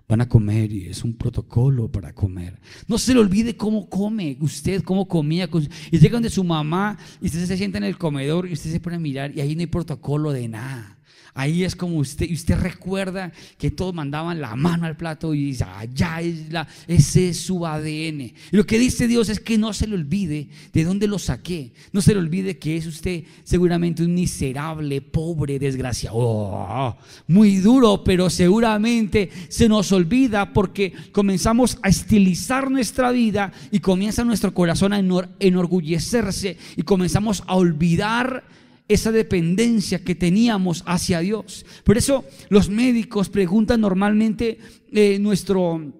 van 0.07 0.21
a 0.21 0.29
comer 0.29 0.71
y 0.71 0.85
es 0.85 1.03
un 1.03 1.15
protocolo 1.15 1.91
para 1.91 2.13
comer. 2.13 2.59
No 2.87 2.99
se 2.99 3.15
le 3.15 3.19
olvide 3.19 3.57
cómo 3.57 3.89
come 3.89 4.37
usted, 4.39 4.83
cómo 4.83 5.07
comía. 5.07 5.49
Y 5.89 5.97
llega 5.97 6.13
donde 6.13 6.29
su 6.29 6.43
mamá 6.43 6.97
y 7.19 7.25
usted 7.25 7.45
se 7.45 7.57
sienta 7.57 7.79
en 7.79 7.85
el 7.85 7.97
comedor 7.97 8.47
y 8.47 8.53
usted 8.53 8.71
se 8.71 8.79
pone 8.79 8.97
a 8.97 8.99
mirar 8.99 9.35
y 9.35 9.41
ahí 9.41 9.55
no 9.55 9.61
hay 9.61 9.67
protocolo 9.67 10.31
de 10.31 10.47
nada. 10.47 10.94
Ahí 11.37 11.65
es 11.65 11.75
como 11.75 11.97
usted, 11.97 12.31
usted 12.31 12.57
recuerda 12.57 13.33
que 13.57 13.69
todos 13.69 13.93
mandaban 13.93 14.39
la 14.39 14.55
mano 14.55 14.85
al 14.85 14.95
plato 14.95 15.33
y 15.33 15.43
dice, 15.47 15.65
allá 15.65 16.21
es 16.21 16.49
la, 16.49 16.65
ese 16.87 17.29
es 17.29 17.41
su 17.41 17.67
ADN. 17.67 18.21
Y 18.21 18.33
lo 18.51 18.65
que 18.65 18.79
dice 18.79 19.05
Dios 19.05 19.27
es 19.27 19.41
que 19.41 19.57
no 19.57 19.73
se 19.73 19.85
le 19.85 19.95
olvide 19.95 20.47
de 20.71 20.83
dónde 20.85 21.09
lo 21.09 21.19
saqué. 21.19 21.73
No 21.91 21.99
se 21.99 22.13
le 22.13 22.21
olvide 22.21 22.57
que 22.57 22.77
es 22.77 22.87
usted 22.87 23.25
seguramente 23.43 24.01
un 24.01 24.13
miserable, 24.13 25.01
pobre, 25.01 25.59
desgraciado. 25.59 26.15
Oh, 26.17 26.97
muy 27.27 27.57
duro, 27.57 28.01
pero 28.01 28.29
seguramente 28.29 29.29
se 29.49 29.67
nos 29.67 29.91
olvida 29.91 30.53
porque 30.53 30.93
comenzamos 31.11 31.77
a 31.81 31.89
estilizar 31.89 32.71
nuestra 32.71 33.11
vida 33.11 33.51
y 33.71 33.79
comienza 33.79 34.23
nuestro 34.23 34.53
corazón 34.53 34.93
a 34.93 34.99
enorgullecerse 35.39 36.57
y 36.77 36.83
comenzamos 36.83 37.43
a 37.45 37.55
olvidar 37.55 38.45
esa 38.87 39.11
dependencia 39.11 40.03
que 40.03 40.15
teníamos 40.15 40.83
hacia 40.85 41.19
Dios. 41.19 41.65
Por 41.83 41.97
eso 41.97 42.25
los 42.49 42.69
médicos 42.69 43.29
preguntan 43.29 43.81
normalmente 43.81 44.59
eh, 44.91 45.17
nuestro, 45.19 45.93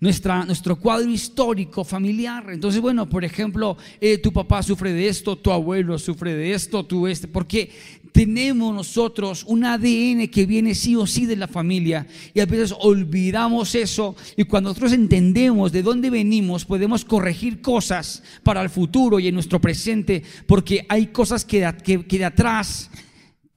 nuestra, 0.00 0.44
nuestro 0.44 0.76
cuadro 0.76 1.10
histórico 1.10 1.84
familiar. 1.84 2.50
Entonces, 2.50 2.80
bueno, 2.80 3.08
por 3.08 3.24
ejemplo, 3.24 3.76
eh, 4.00 4.18
tu 4.18 4.32
papá 4.32 4.62
sufre 4.62 4.92
de 4.92 5.08
esto, 5.08 5.36
tu 5.36 5.50
abuelo 5.50 5.98
sufre 5.98 6.34
de 6.34 6.52
esto, 6.54 6.84
tú 6.84 7.06
este, 7.06 7.28
porque 7.28 7.70
tenemos 8.12 8.74
nosotros 8.74 9.44
un 9.46 9.64
ADN 9.64 10.28
que 10.28 10.46
viene 10.46 10.74
sí 10.74 10.96
o 10.96 11.06
sí 11.06 11.26
de 11.26 11.36
la 11.36 11.46
familia 11.46 12.06
y 12.34 12.40
a 12.40 12.46
veces 12.46 12.74
olvidamos 12.80 13.74
eso 13.74 14.16
y 14.36 14.44
cuando 14.44 14.70
nosotros 14.70 14.92
entendemos 14.92 15.72
de 15.72 15.82
dónde 15.82 16.10
venimos 16.10 16.64
podemos 16.64 17.04
corregir 17.04 17.60
cosas 17.60 18.22
para 18.42 18.62
el 18.62 18.70
futuro 18.70 19.20
y 19.20 19.28
en 19.28 19.34
nuestro 19.34 19.60
presente 19.60 20.22
porque 20.46 20.84
hay 20.88 21.08
cosas 21.08 21.44
que, 21.44 21.72
que, 21.84 22.06
que 22.06 22.18
de 22.18 22.24
atrás 22.24 22.90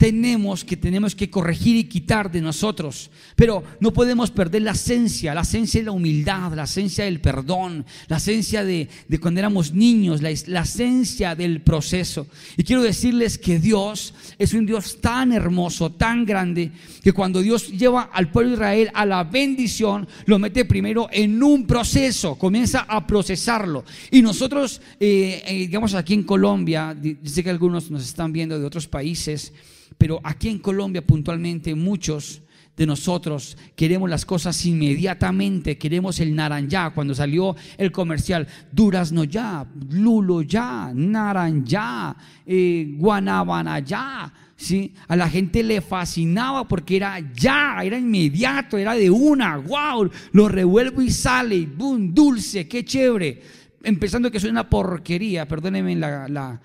tenemos 0.01 0.65
que 0.65 0.77
tenemos 0.77 1.13
que 1.13 1.29
corregir 1.29 1.75
y 1.75 1.83
quitar 1.83 2.31
de 2.31 2.41
nosotros. 2.41 3.11
Pero 3.35 3.63
no 3.79 3.93
podemos 3.93 4.31
perder 4.31 4.63
la 4.63 4.71
esencia, 4.71 5.35
la 5.35 5.41
esencia 5.41 5.79
de 5.79 5.85
la 5.85 5.91
humildad, 5.91 6.55
la 6.55 6.63
esencia 6.63 7.05
del 7.05 7.21
perdón, 7.21 7.85
la 8.07 8.17
esencia 8.17 8.63
de, 8.63 8.89
cuando 9.21 9.39
éramos 9.39 9.73
niños, 9.73 10.23
la, 10.23 10.31
la, 10.47 10.61
esencia 10.61 11.35
del 11.35 11.61
proceso. 11.61 12.25
Y 12.57 12.63
quiero 12.63 12.81
decirles 12.81 13.37
que 13.37 13.59
Dios 13.59 14.15
es 14.39 14.55
un 14.55 14.65
Dios 14.65 14.99
tan 15.01 15.33
hermoso, 15.33 15.91
tan 15.91 16.25
grande, 16.25 16.71
que 17.03 17.13
cuando 17.13 17.39
Dios 17.39 17.69
lleva 17.69 18.09
al 18.11 18.31
pueblo 18.31 18.49
de 18.49 18.55
Israel 18.55 18.89
a 18.95 19.05
la 19.05 19.23
bendición, 19.23 20.07
lo 20.25 20.39
mete 20.39 20.65
primero 20.65 21.09
en 21.11 21.43
un 21.43 21.67
proceso, 21.67 22.39
comienza 22.39 22.87
a 22.89 23.05
procesarlo. 23.05 23.85
Y 24.09 24.23
nosotros, 24.23 24.81
eh, 24.99 25.43
eh, 25.45 25.57
digamos 25.59 25.93
aquí 25.93 26.15
en 26.15 26.23
Colombia, 26.23 26.97
sé 27.23 27.43
que 27.43 27.51
algunos 27.51 27.91
nos 27.91 28.03
están 28.03 28.33
viendo 28.33 28.57
de 28.57 28.65
otros 28.65 28.87
países, 28.87 29.53
pero 30.01 30.19
aquí 30.23 30.49
en 30.49 30.57
Colombia 30.57 31.05
puntualmente 31.05 31.75
muchos 31.75 32.41
de 32.75 32.87
nosotros 32.87 33.55
queremos 33.75 34.09
las 34.09 34.25
cosas 34.25 34.65
inmediatamente, 34.65 35.77
queremos 35.77 36.19
el 36.19 36.33
naranja. 36.33 36.89
Cuando 36.89 37.13
salió 37.13 37.55
el 37.77 37.91
comercial, 37.91 38.47
durazno 38.71 39.25
ya, 39.25 39.63
lulo 39.91 40.41
ya, 40.41 40.91
naranja, 40.95 42.15
eh, 42.47 42.95
guanabana 42.97 43.77
ya. 43.77 44.33
¿sí? 44.55 44.91
A 45.07 45.15
la 45.15 45.29
gente 45.29 45.61
le 45.61 45.81
fascinaba 45.81 46.67
porque 46.67 46.95
era 46.95 47.19
ya, 47.35 47.81
era 47.83 47.99
inmediato, 47.99 48.79
era 48.79 48.95
de 48.95 49.11
una, 49.11 49.57
wow, 49.57 50.09
lo 50.31 50.49
revuelvo 50.49 51.03
y 51.03 51.11
sale, 51.11 51.67
boom, 51.67 52.11
dulce, 52.11 52.67
qué 52.67 52.83
chévere 52.83 53.60
empezando 53.83 54.31
que 54.31 54.39
soy 54.39 54.49
una 54.49 54.69
porquería, 54.69 55.47
perdónenme 55.47 55.95
la, 55.95 56.61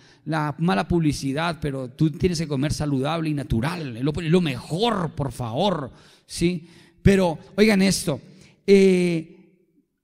mala 0.58 0.88
publicidad, 0.88 1.58
pero 1.60 1.90
tú 1.90 2.10
tienes 2.10 2.38
que 2.38 2.48
comer 2.48 2.72
saludable 2.72 3.30
y 3.30 3.34
natural, 3.34 3.98
lo, 4.00 4.12
lo 4.12 4.40
mejor, 4.40 5.10
por 5.10 5.32
favor, 5.32 5.92
¿sí? 6.26 6.68
Pero 7.02 7.38
oigan 7.56 7.82
esto, 7.82 8.20
eh, 8.66 9.36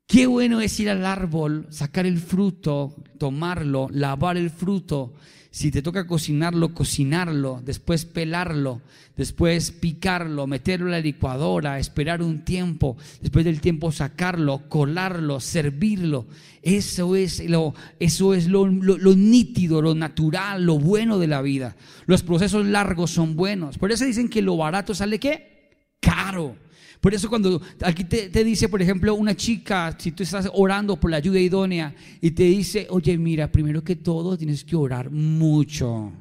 qué 0.06 0.26
bueno 0.26 0.60
es 0.60 0.78
ir 0.78 0.90
al 0.90 1.04
árbol, 1.04 1.66
sacar 1.70 2.06
el 2.06 2.18
fruto, 2.18 2.94
tomarlo, 3.18 3.88
lavar 3.90 4.36
el 4.36 4.50
fruto, 4.50 5.14
si 5.52 5.70
te 5.70 5.82
toca 5.82 6.06
cocinarlo, 6.06 6.72
cocinarlo, 6.72 7.60
después 7.62 8.06
pelarlo, 8.06 8.80
después 9.18 9.70
picarlo, 9.70 10.46
meterlo 10.46 10.86
en 10.86 10.92
la 10.92 11.00
licuadora, 11.00 11.78
esperar 11.78 12.22
un 12.22 12.42
tiempo, 12.42 12.96
después 13.20 13.44
del 13.44 13.60
tiempo 13.60 13.92
sacarlo, 13.92 14.62
colarlo, 14.70 15.40
servirlo. 15.40 16.24
Eso 16.62 17.16
es 17.16 17.44
lo, 17.50 17.74
eso 18.00 18.32
es 18.32 18.46
lo, 18.48 18.66
lo 18.66 19.14
nítido, 19.14 19.82
lo 19.82 19.94
natural, 19.94 20.64
lo 20.64 20.78
bueno 20.78 21.18
de 21.18 21.26
la 21.26 21.42
vida. 21.42 21.76
Los 22.06 22.22
procesos 22.22 22.64
largos 22.64 23.10
son 23.10 23.36
buenos. 23.36 23.76
Por 23.76 23.92
eso 23.92 24.06
dicen 24.06 24.30
que 24.30 24.40
lo 24.40 24.56
barato 24.56 24.94
sale 24.94 25.20
qué? 25.20 25.68
Caro. 26.00 26.56
Por 27.02 27.12
eso 27.12 27.28
cuando 27.28 27.60
aquí 27.80 28.04
te, 28.04 28.44
dice, 28.44 28.68
por 28.68 28.80
ejemplo, 28.80 29.12
una 29.16 29.34
chica, 29.34 29.96
si 29.98 30.12
tú 30.12 30.22
estás 30.22 30.48
orando 30.54 30.94
por 31.00 31.10
la 31.10 31.16
ayuda 31.16 31.40
idónea 31.40 31.92
y 32.20 32.30
te 32.30 32.44
dice, 32.44 32.86
oye, 32.90 33.18
mira, 33.18 33.50
primero 33.50 33.82
que 33.82 33.96
todo 33.96 34.38
tienes 34.38 34.62
que 34.62 34.76
orar 34.76 35.10
mucho. 35.10 36.12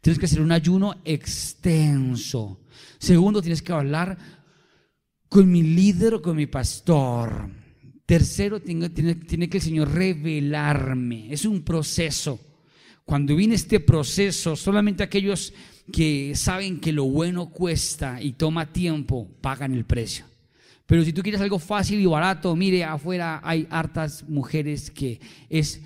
Tienes 0.00 0.18
que 0.18 0.24
hacer 0.24 0.40
un 0.40 0.52
ayuno 0.52 1.02
extenso. 1.04 2.62
Segundo, 2.98 3.42
tienes 3.42 3.60
que 3.60 3.74
hablar 3.74 4.16
con 5.28 5.52
mi 5.52 5.62
líder 5.62 6.14
o 6.14 6.22
con 6.22 6.34
mi 6.34 6.46
pastor. 6.46 7.50
Tercero, 8.06 8.58
tiene, 8.58 8.88
tiene 8.88 9.50
que 9.50 9.58
el 9.58 9.62
Señor 9.62 9.92
revelarme. 9.92 11.30
Es 11.30 11.44
un 11.44 11.60
proceso. 11.60 12.40
Cuando 13.04 13.36
viene 13.36 13.54
este 13.54 13.80
proceso, 13.80 14.56
solamente 14.56 15.02
aquellos 15.02 15.52
que 15.90 16.34
saben 16.34 16.80
que 16.80 16.92
lo 16.92 17.04
bueno 17.04 17.50
cuesta 17.50 18.20
y 18.22 18.32
toma 18.32 18.72
tiempo, 18.72 19.28
pagan 19.40 19.74
el 19.74 19.84
precio. 19.84 20.24
Pero 20.86 21.04
si 21.04 21.12
tú 21.12 21.22
quieres 21.22 21.40
algo 21.40 21.60
fácil 21.60 22.00
y 22.00 22.06
barato, 22.06 22.56
mire, 22.56 22.82
afuera 22.82 23.40
hay 23.44 23.66
hartas 23.70 24.28
mujeres 24.28 24.90
que 24.90 25.20
es, 25.48 25.80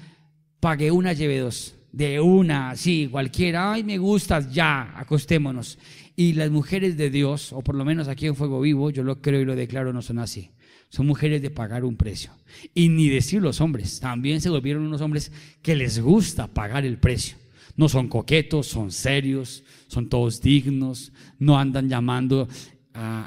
pague 0.61 0.91
una, 0.91 1.13
lleve 1.13 1.41
dos. 1.41 1.75
De 1.93 2.21
una, 2.21 2.75
sí, 2.75 3.09
cualquiera, 3.11 3.73
ay, 3.73 3.85
me 3.85 3.99
gustas, 3.99 4.51
ya, 4.53 4.99
acostémonos. 4.99 5.79
Y 6.17 6.33
las 6.33 6.51
mujeres 6.51 6.97
de 6.97 7.11
Dios, 7.11 7.53
o 7.53 7.61
por 7.61 7.75
lo 7.75 7.85
menos 7.85 8.09
aquí 8.09 8.27
en 8.27 8.35
Fuego 8.35 8.63
Vivo, 8.63 8.91
yo 8.91 9.03
lo 9.03 9.21
creo 9.21 9.43
y 9.43 9.45
lo 9.45 9.55
declaro, 9.55 9.93
no 9.93 10.01
son 10.01 10.19
así. 10.19 10.51
Son 10.89 11.07
mujeres 11.07 11.43
de 11.43 11.51
pagar 11.51 11.85
un 11.85 11.97
precio. 11.97 12.31
Y 12.73 12.89
ni 12.89 13.09
decir 13.09 13.43
los 13.43 13.61
hombres, 13.61 14.01
también 14.01 14.41
se 14.41 14.49
volvieron 14.49 14.85
unos 14.87 15.03
hombres 15.03 15.33
que 15.61 15.77
les 15.77 16.01
gusta 16.01 16.47
pagar 16.47 16.87
el 16.87 16.97
precio. 16.99 17.37
No 17.77 17.89
son 17.89 18.09
coquetos, 18.09 18.69
son 18.69 18.91
serios, 18.91 19.65
son 19.89 20.09
todos 20.09 20.41
dignos, 20.41 21.13
no 21.39 21.59
andan 21.59 21.89
llamando 21.89 22.49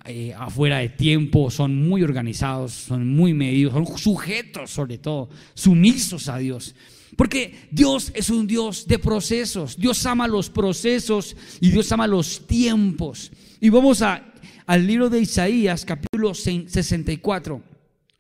eh, 0.06 0.34
afuera 0.38 0.78
de 0.78 0.88
tiempo, 0.88 1.52
son 1.52 1.76
muy 1.88 2.02
organizados, 2.02 2.72
son 2.72 3.14
muy 3.14 3.34
medidos, 3.34 3.74
son 3.74 3.98
sujetos 3.98 4.72
sobre 4.72 4.98
todo, 4.98 5.30
sumisos 5.54 6.30
a 6.30 6.38
Dios. 6.38 6.74
Porque 7.18 7.68
Dios 7.72 8.12
es 8.16 8.30
un 8.30 8.48
Dios 8.48 8.88
de 8.88 9.00
procesos, 9.00 9.76
Dios 9.76 10.06
ama 10.06 10.28
los 10.28 10.50
procesos 10.50 11.36
y 11.60 11.72
Dios 11.72 11.92
ama 11.92 12.08
los 12.08 12.48
tiempos. 12.48 13.32
Y 13.60 13.70
vamos 13.70 14.02
a, 14.02 14.34
al 14.66 14.88
libro 14.88 15.10
de 15.10 15.20
Isaías, 15.20 15.84
capítulo 15.84 16.34
64, 16.34 17.62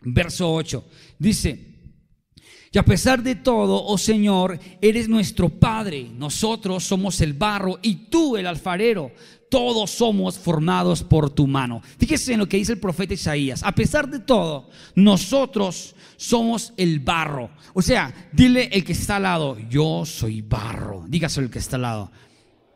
verso 0.01 0.53
8. 0.53 0.85
Dice, 1.19 1.66
y 2.71 2.77
a 2.77 2.83
pesar 2.83 3.23
de 3.23 3.35
todo, 3.35 3.83
oh 3.83 3.97
Señor, 3.97 4.59
eres 4.81 5.07
nuestro 5.07 5.49
Padre. 5.49 6.09
Nosotros 6.13 6.83
somos 6.83 7.21
el 7.21 7.33
barro 7.33 7.79
y 7.81 7.95
tú 8.09 8.37
el 8.37 8.47
alfarero. 8.47 9.11
Todos 9.49 9.91
somos 9.91 10.37
formados 10.37 11.03
por 11.03 11.29
tu 11.29 11.47
mano. 11.47 11.81
Fíjese 11.97 12.33
en 12.33 12.39
lo 12.39 12.49
que 12.49 12.57
dice 12.57 12.73
el 12.73 12.79
profeta 12.79 13.13
Isaías. 13.13 13.63
A 13.63 13.71
pesar 13.71 14.09
de 14.09 14.19
todo, 14.19 14.69
nosotros 14.95 15.95
somos 16.17 16.73
el 16.75 16.99
barro. 16.99 17.49
O 17.73 17.81
sea, 17.81 18.13
dile 18.33 18.69
el 18.73 18.83
que 18.83 18.91
está 18.91 19.15
al 19.15 19.23
lado, 19.23 19.57
yo 19.69 20.05
soy 20.05 20.41
barro. 20.41 21.05
Dígase 21.07 21.39
el 21.39 21.49
que 21.49 21.59
está 21.59 21.77
al 21.77 21.83
lado, 21.83 22.11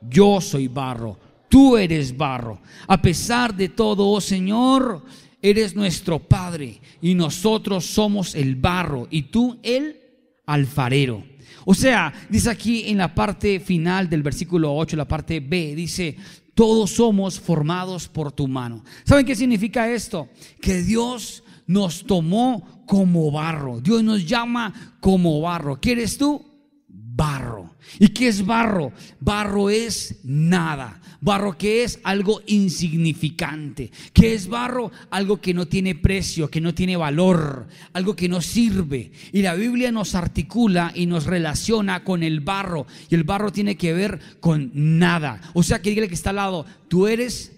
yo 0.10 0.40
soy 0.40 0.70
barro. 0.70 1.20
Tú 1.50 1.76
eres 1.76 2.16
barro. 2.16 2.62
A 2.88 3.02
pesar 3.02 3.54
de 3.54 3.68
todo, 3.68 4.08
oh 4.08 4.22
Señor, 4.22 5.04
eres 5.42 5.76
nuestro 5.76 6.20
Padre 6.20 6.82
y 7.02 7.16
nosotros 7.16 7.86
somos 7.86 8.36
el 8.36 8.56
barro 8.56 9.08
y 9.10 9.24
tú 9.24 9.60
el 9.64 10.00
alfarero. 10.46 11.24
O 11.66 11.74
sea, 11.74 12.14
dice 12.30 12.50
aquí 12.50 12.90
en 12.90 12.98
la 12.98 13.14
parte 13.14 13.60
final 13.60 14.10
del 14.10 14.24
versículo 14.24 14.76
8, 14.76 14.96
la 14.96 15.08
parte 15.08 15.40
B, 15.40 15.76
dice, 15.76 16.16
todos 16.56 16.92
somos 16.92 17.40
formados 17.40 18.08
por 18.08 18.32
tu 18.32 18.48
mano. 18.48 18.84
¿Saben 19.04 19.26
qué 19.26 19.36
significa 19.36 19.90
esto? 19.90 20.30
Que 20.60 20.82
Dios 20.82 21.44
nos 21.68 22.04
tomó 22.06 22.84
como 22.86 23.32
barro. 23.32 23.80
Dios 23.80 24.04
nos 24.04 24.26
llama 24.26 24.98
como 25.00 25.40
barro. 25.42 25.80
¿Quieres 25.80 26.18
tú? 26.18 26.44
Barro. 26.88 27.61
¿Y 28.00 28.10
qué 28.10 28.28
es 28.28 28.46
barro? 28.46 28.92
Barro 29.20 29.70
es 29.70 30.20
nada. 30.24 31.02
Barro 31.20 31.58
que 31.58 31.84
es 31.84 32.00
algo 32.04 32.42
insignificante. 32.48 33.92
¿Qué 34.14 34.34
es 34.34 34.48
barro? 34.48 34.92
Algo 35.12 35.40
que 35.40 35.54
no 35.54 35.68
tiene 35.68 35.94
precio, 35.96 36.50
que 36.50 36.62
no 36.62 36.74
tiene 36.74 36.98
valor, 36.98 37.68
algo 37.94 38.16
que 38.16 38.28
no 38.28 38.42
sirve. 38.42 39.12
Y 39.32 39.42
la 39.42 39.54
Biblia 39.54 39.92
nos 39.92 40.16
articula 40.16 40.92
y 40.96 41.06
nos 41.06 41.26
relaciona 41.26 42.04
con 42.04 42.24
el 42.24 42.40
barro. 42.40 42.88
Y 43.10 43.16
el 43.16 43.24
barro 43.24 43.52
tiene 43.52 43.78
que 43.78 43.94
ver 43.94 44.20
con 44.40 44.72
nada. 44.74 45.42
O 45.54 45.64
sea 45.64 45.82
que 45.82 45.92
dígale 45.92 46.08
que 46.08 46.16
está 46.16 46.32
al 46.32 46.38
lado, 46.38 46.66
tú 46.88 47.08
eres 47.08 47.52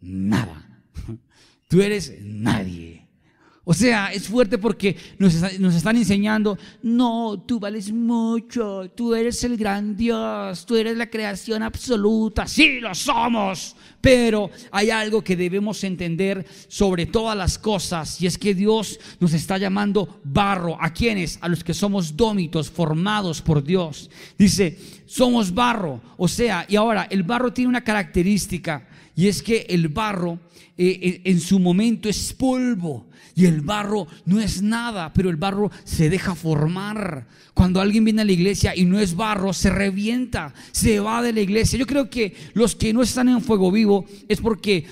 nada. 0.00 0.66
Tú 1.68 1.80
eres 1.82 2.14
nadie. 2.20 2.89
O 3.70 3.72
sea, 3.72 4.12
es 4.12 4.26
fuerte 4.26 4.58
porque 4.58 4.96
nos, 5.20 5.32
están 5.32 5.96
enseñando, 5.96 6.58
no, 6.82 7.40
tú 7.46 7.60
vales 7.60 7.92
mucho, 7.92 8.90
tú 8.96 9.14
eres 9.14 9.44
el 9.44 9.56
gran 9.56 9.96
Dios, 9.96 10.66
tú 10.66 10.74
eres 10.74 10.96
la 10.96 11.08
creación 11.08 11.62
absoluta, 11.62 12.48
sí 12.48 12.80
lo 12.80 12.92
somos, 12.96 13.76
pero 14.00 14.50
hay 14.72 14.90
algo 14.90 15.22
que 15.22 15.36
debemos 15.36 15.84
entender 15.84 16.44
sobre 16.66 17.06
todas 17.06 17.36
las 17.36 17.58
cosas 17.58 18.20
y 18.20 18.26
es 18.26 18.38
que 18.38 18.56
Dios 18.56 18.98
nos 19.20 19.34
está 19.34 19.56
llamando 19.56 20.20
barro. 20.24 20.76
¿A 20.80 20.92
quienes? 20.92 21.38
A 21.40 21.46
los 21.46 21.62
que 21.62 21.72
somos 21.72 22.16
dómitos, 22.16 22.68
formados 22.68 23.40
por 23.40 23.62
Dios. 23.62 24.10
Dice, 24.36 24.76
somos 25.06 25.54
barro. 25.54 26.00
O 26.16 26.26
sea, 26.26 26.66
y 26.68 26.74
ahora, 26.74 27.06
el 27.08 27.22
barro 27.22 27.52
tiene 27.52 27.68
una 27.68 27.84
característica 27.84 28.88
y 29.20 29.28
es 29.28 29.42
que 29.42 29.66
el 29.68 29.88
barro 29.88 30.40
eh, 30.78 30.98
eh, 31.02 31.20
en 31.24 31.40
su 31.40 31.58
momento 31.58 32.08
es 32.08 32.32
polvo. 32.32 33.10
Y 33.34 33.44
el 33.44 33.60
barro 33.60 34.06
no 34.24 34.40
es 34.40 34.62
nada, 34.62 35.12
pero 35.12 35.28
el 35.28 35.36
barro 35.36 35.70
se 35.84 36.08
deja 36.08 36.34
formar. 36.34 37.26
Cuando 37.52 37.82
alguien 37.82 38.02
viene 38.02 38.22
a 38.22 38.24
la 38.24 38.32
iglesia 38.32 38.74
y 38.74 38.86
no 38.86 38.98
es 38.98 39.14
barro, 39.14 39.52
se 39.52 39.68
revienta, 39.68 40.54
se 40.72 41.00
va 41.00 41.20
de 41.20 41.34
la 41.34 41.40
iglesia. 41.42 41.78
Yo 41.78 41.86
creo 41.86 42.08
que 42.08 42.34
los 42.54 42.74
que 42.74 42.94
no 42.94 43.02
están 43.02 43.28
en 43.28 43.42
fuego 43.42 43.70
vivo 43.70 44.06
es 44.26 44.40
porque 44.40 44.86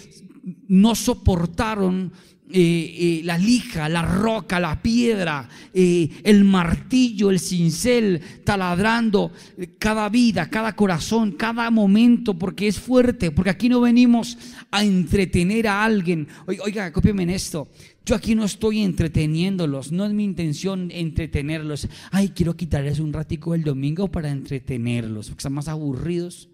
no 0.68 0.94
soportaron 0.94 2.12
la 2.50 3.38
lija, 3.38 3.88
la 3.88 4.02
roca, 4.02 4.58
la 4.58 4.80
piedra, 4.82 5.48
el 5.72 6.44
martillo, 6.44 7.30
el 7.30 7.40
cincel, 7.40 8.20
taladrando 8.44 9.32
cada 9.78 10.08
vida, 10.08 10.48
cada 10.48 10.74
corazón, 10.74 11.32
cada 11.32 11.70
momento, 11.70 12.38
porque 12.38 12.68
es 12.68 12.78
fuerte, 12.78 13.30
porque 13.30 13.50
aquí 13.50 13.68
no 13.68 13.80
venimos 13.80 14.38
a 14.70 14.84
entretener 14.84 15.68
a 15.68 15.84
alguien. 15.84 16.28
Oiga, 16.46 16.92
cópiame 16.92 17.24
en 17.24 17.30
esto. 17.30 17.68
Yo 18.04 18.14
aquí 18.14 18.34
no 18.34 18.44
estoy 18.44 18.80
entreteniéndolos, 18.80 19.92
no 19.92 20.06
es 20.06 20.12
mi 20.14 20.24
intención 20.24 20.90
entretenerlos. 20.90 21.88
Ay, 22.10 22.30
quiero 22.30 22.56
quitarles 22.56 23.00
un 23.00 23.12
ratico 23.12 23.54
el 23.54 23.62
domingo 23.62 24.10
para 24.10 24.30
entretenerlos, 24.30 25.28
porque 25.28 25.40
están 25.40 25.52
más 25.52 25.68
aburridos. 25.68 26.48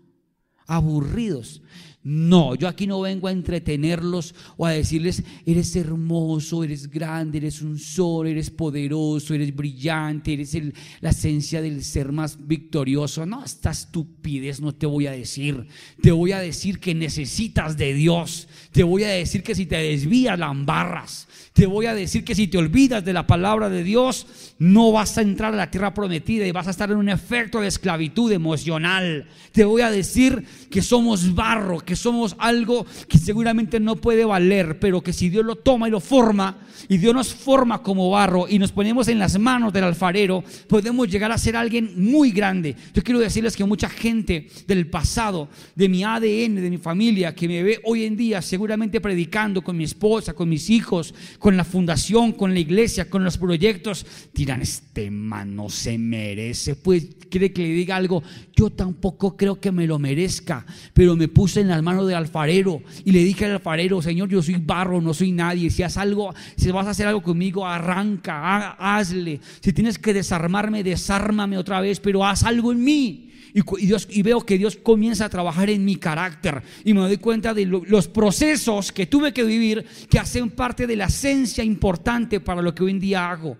Aburridos. 0.67 1.63
No, 2.07 2.55
yo 2.55 2.69
aquí 2.69 2.87
no 2.87 3.01
vengo 3.01 3.29
a 3.29 3.33
entretenerlos 3.33 4.35
o 4.59 4.67
a 4.67 4.73
decirles, 4.73 5.23
eres 5.47 5.75
hermoso, 5.75 6.63
eres 6.63 6.91
grande, 6.91 7.39
eres 7.39 7.63
un 7.63 7.79
sol, 7.79 8.27
eres 8.27 8.51
poderoso, 8.51 9.33
eres 9.33 9.57
brillante, 9.57 10.35
eres 10.35 10.55
la 11.01 11.11
esencia 11.11 11.63
del 11.63 11.83
ser 11.83 12.13
más 12.13 12.37
victorioso. 12.47 13.25
No, 13.25 13.43
esta 13.43 13.71
estupidez 13.71 14.61
no 14.61 14.75
te 14.75 14.85
voy 14.85 15.07
a 15.07 15.13
decir. 15.13 15.67
Te 16.03 16.13
voy 16.13 16.33
a 16.33 16.41
decir 16.41 16.79
que 16.79 16.95
necesitas 16.95 17.79
de 17.79 17.95
Dios. 17.95 18.49
Te 18.71 18.83
voy 18.83 19.05
a 19.05 19.09
decir 19.09 19.43
que 19.43 19.55
si 19.55 19.65
te 19.65 19.77
desvías, 19.77 20.39
la 20.39 20.51
embarras. 20.51 21.27
Te 21.55 21.65
voy 21.67 21.87
a 21.87 21.95
decir 21.95 22.25
que 22.25 22.35
si 22.35 22.49
te 22.49 22.59
olvidas 22.59 23.05
de 23.05 23.13
la 23.13 23.27
palabra 23.27 23.71
de 23.71 23.83
Dios, 23.83 24.27
no 24.59 24.93
vas 24.93 25.17
a 25.17 25.23
entrar 25.23 25.55
a 25.55 25.57
la 25.57 25.71
tierra 25.71 25.95
prometida 25.95 26.47
y 26.47 26.53
vas 26.53 26.67
a 26.67 26.71
estar 26.71 26.91
en 26.91 26.99
un 26.99 27.09
efecto 27.09 27.61
de 27.61 27.69
esclavitud 27.69 28.31
emocional. 28.33 29.27
Te 29.53 29.65
voy 29.65 29.83
a 29.83 29.91
decir 29.91 30.45
que 30.69 30.83
somos 30.83 31.35
barro, 31.35 31.79
somos 31.97 32.37
algo 32.39 32.87
que 33.09 33.19
seguramente 33.19 33.81
no 33.81 33.97
puede 33.97 34.25
valer, 34.25 34.79
pero 34.79 35.01
que 35.01 35.13
si 35.13 35.29
Dios 35.29 35.45
lo 35.45 35.57
toma 35.57 35.89
y 35.89 35.91
lo 35.91 36.01
forma, 36.01 36.59
y 36.89 36.99
Dios 36.99 37.15
nos 37.15 37.35
forma 37.35 37.83
como 37.83 38.11
barro 38.11 38.47
y 38.49 38.59
nos 38.59 38.73
ponemos 38.73 39.09
en 39.09 39.19
las 39.19 39.39
manos 39.39 39.73
del 39.73 39.85
alfarero, 39.85 40.45
podemos 40.69 41.09
llegar 41.09 41.33
a 41.33 41.39
ser 41.39 41.57
alguien 41.57 41.93
muy 41.97 42.31
grande. 42.31 42.77
Yo 42.93 43.03
quiero 43.03 43.21
decirles 43.21 43.57
que 43.57 43.65
mucha 43.65 43.89
gente 43.89 44.49
del 44.67 44.87
pasado, 44.89 45.49
de 45.75 45.89
mi 45.89 46.05
ADN, 46.05 46.57
de 46.57 46.71
mi 46.71 46.79
familia, 46.79 47.35
que 47.35 47.49
me 47.49 47.63
ve 47.63 47.81
hoy 47.85 48.05
en 48.05 48.17
día 48.17 48.43
seguramente 48.43 49.01
predicando 49.01 49.63
con 49.63 49.77
mi 49.77 49.85
esposa, 49.85 50.35
con 50.35 50.49
mis 50.49 50.71
hijos, 50.71 51.15
con 51.39 51.57
la 51.57 51.65
fundación, 51.65 52.33
con 52.33 52.53
la 52.53 52.61
iglesia, 52.61 53.09
con 53.09 53.25
los 53.25 53.39
proyectos, 53.39 54.07
dirán, 54.33 54.63
este 54.63 55.11
man 55.11 55.55
no 55.55 55.69
se 55.69 55.99
merece, 55.99 56.77
pues 56.77 57.07
quiere 57.31 57.53
que 57.53 57.63
le 57.63 57.69
diga 57.69 57.97
algo, 57.97 58.23
yo 58.55 58.71
tampoco 58.71 59.37
creo 59.37 59.61
que 59.61 59.73
me 59.73 59.87
lo 59.87 59.99
merezca, 59.99 60.65
pero 60.93 61.17
me 61.17 61.29
puse 61.29 61.61
en 61.61 61.69
las 61.69 61.83
manos 61.85 62.07
del 62.09 62.17
alfarero 62.17 62.83
y 63.05 63.13
le 63.13 63.21
dije 63.21 63.45
al 63.45 63.53
alfarero, 63.53 64.03
Señor, 64.03 64.29
yo 64.29 64.43
soy 64.43 64.57
barro, 64.57 65.01
no 65.01 65.15
soy 65.15 65.31
nadie, 65.31 65.71
si 65.71 65.83
haz 65.83 65.97
algo, 65.97 66.35
si 66.57 66.71
vas 66.71 66.87
a 66.87 66.91
hacer 66.91 67.07
algo 67.07 67.23
conmigo, 67.23 67.67
arranca, 67.67 68.73
hazle, 68.73 69.41
si 69.61 69.73
tienes 69.73 69.99
que 69.99 70.13
desarmarme, 70.13 70.83
desármame 70.83 71.59
otra 71.59 71.81
vez, 71.81 72.01
pero 72.01 72.25
haz 72.27 72.43
algo 72.43 72.73
en 72.73 72.83
mí. 72.83 73.31
Y, 73.55 73.87
Dios, 73.87 74.09
y 74.11 74.23
veo 74.23 74.41
que 74.41 74.59
Dios 74.59 74.77
comienza 74.77 75.27
a 75.27 75.29
trabajar 75.29 75.71
en 75.71 75.85
mi 75.85 75.95
carácter 75.95 76.61
y 76.85 76.93
me 76.93 77.01
doy 77.03 77.19
cuenta 77.19 77.55
de 77.55 77.67
los 77.67 78.09
procesos 78.09 78.91
que 78.91 79.07
tuve 79.07 79.33
que 79.33 79.45
vivir 79.45 79.87
que 80.11 80.19
hacen 80.19 80.51
parte 80.51 80.89
de 80.89 80.97
la 80.97 81.05
esencia 81.05 81.63
importante 81.63 82.41
para 82.41 82.63
lo 82.63 82.75
que 82.75 82.83
hoy 82.83 82.91
en 82.91 82.99
día 82.99 83.31
hago. 83.31 83.57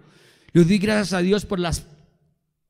Le 0.53 0.65
doy 0.65 0.79
gracias 0.79 1.13
a 1.13 1.21
Dios 1.21 1.45
por 1.45 1.61
las 1.61 1.87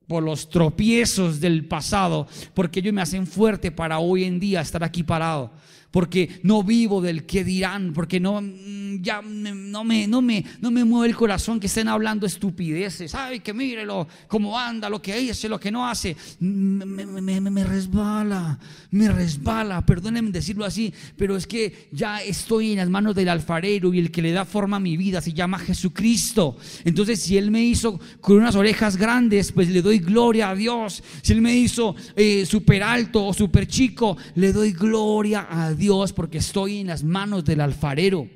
por 0.06 0.22
los 0.22 0.48
tropiezos 0.48 1.40
del 1.40 1.66
pasado, 1.66 2.26
porque 2.54 2.80
ellos 2.80 2.92
me 2.92 3.02
hacen 3.02 3.26
fuerte 3.26 3.70
para 3.70 3.98
hoy 3.98 4.24
en 4.24 4.38
día 4.40 4.60
estar 4.60 4.84
aquí 4.84 5.02
parado 5.02 5.50
porque 5.94 6.40
no 6.42 6.64
vivo 6.64 7.00
del 7.00 7.24
que 7.24 7.44
dirán, 7.44 7.92
porque 7.92 8.18
no, 8.18 8.42
mm, 8.42 9.00
ya 9.00 9.22
no, 9.22 9.84
me, 9.84 10.08
no, 10.08 10.20
me, 10.20 10.44
no 10.60 10.72
me 10.72 10.82
mueve 10.82 11.10
el 11.10 11.14
corazón 11.14 11.60
que 11.60 11.68
estén 11.68 11.86
hablando 11.86 12.26
estupideces. 12.26 13.14
Ay, 13.14 13.38
que 13.38 13.54
mírelo, 13.54 14.08
cómo 14.26 14.58
anda, 14.58 14.90
lo 14.90 15.00
que 15.00 15.30
hace, 15.30 15.48
lo 15.48 15.60
que 15.60 15.70
no 15.70 15.86
hace. 15.86 16.16
Me, 16.40 16.84
me, 16.84 17.40
me, 17.40 17.62
resbala, 17.62 18.58
me 18.90 19.08
resbala, 19.08 19.86
perdónenme 19.86 20.32
decirlo 20.32 20.64
así, 20.64 20.92
pero 21.16 21.36
es 21.36 21.46
que 21.46 21.88
ya 21.92 22.20
estoy 22.20 22.72
en 22.72 22.78
las 22.78 22.90
manos 22.90 23.14
del 23.14 23.28
alfarero 23.28 23.94
y 23.94 24.00
el 24.00 24.10
que 24.10 24.20
le 24.20 24.32
da 24.32 24.44
forma 24.44 24.78
a 24.78 24.80
mi 24.80 24.96
vida 24.96 25.20
se 25.20 25.32
llama 25.32 25.60
Jesucristo. 25.60 26.56
Entonces, 26.84 27.22
si 27.22 27.38
Él 27.38 27.52
me 27.52 27.62
hizo 27.62 28.00
con 28.20 28.38
unas 28.38 28.56
orejas 28.56 28.96
grandes, 28.96 29.52
pues 29.52 29.68
le 29.68 29.80
doy 29.80 30.00
gloria 30.00 30.50
a 30.50 30.56
Dios. 30.56 31.04
Si 31.22 31.32
Él 31.32 31.40
me 31.40 31.54
hizo 31.54 31.94
eh, 32.16 32.44
súper 32.46 32.82
alto 32.82 33.26
o 33.26 33.32
súper 33.32 33.68
chico, 33.68 34.16
le 34.34 34.52
doy 34.52 34.72
gloria 34.72 35.46
a 35.48 35.72
Dios. 35.72 35.83
Dios 35.84 36.14
porque 36.14 36.38
estoy 36.38 36.78
en 36.78 36.86
las 36.86 37.04
manos 37.04 37.44
del 37.44 37.60
alfarero. 37.60 38.26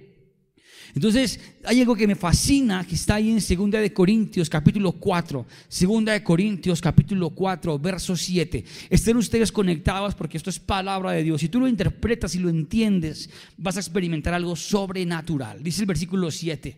Entonces, 0.95 1.41
hay 1.65 1.81
algo 1.81 1.97
que 1.97 2.07
me 2.07 2.15
fascina 2.15 2.87
que 2.87 2.95
está 2.95 3.15
ahí 3.15 3.31
en 3.31 3.37
2 3.37 3.71
de 3.71 3.93
Corintios 3.93 4.51
capítulo 4.51 4.93
4, 4.93 5.47
2 5.81 6.05
de 6.05 6.23
Corintios 6.23 6.81
capítulo 6.83 7.31
4, 7.31 7.79
verso 7.79 8.17
7. 8.17 8.65
Estén 8.91 9.17
ustedes 9.17 9.51
conectados 9.51 10.15
porque 10.15 10.37
esto 10.37 10.51
es 10.51 10.59
palabra 10.59 11.13
de 11.13 11.23
Dios. 11.23 11.41
Si 11.41 11.49
tú 11.49 11.61
lo 11.61 11.69
interpretas 11.69 12.35
y 12.35 12.39
lo 12.39 12.51
entiendes, 12.51 13.31
vas 13.57 13.77
a 13.77 13.81
experimentar 13.81 14.35
algo 14.35 14.57
sobrenatural. 14.57 15.63
Dice 15.63 15.83
el 15.83 15.87
versículo 15.87 16.31
7. 16.31 16.77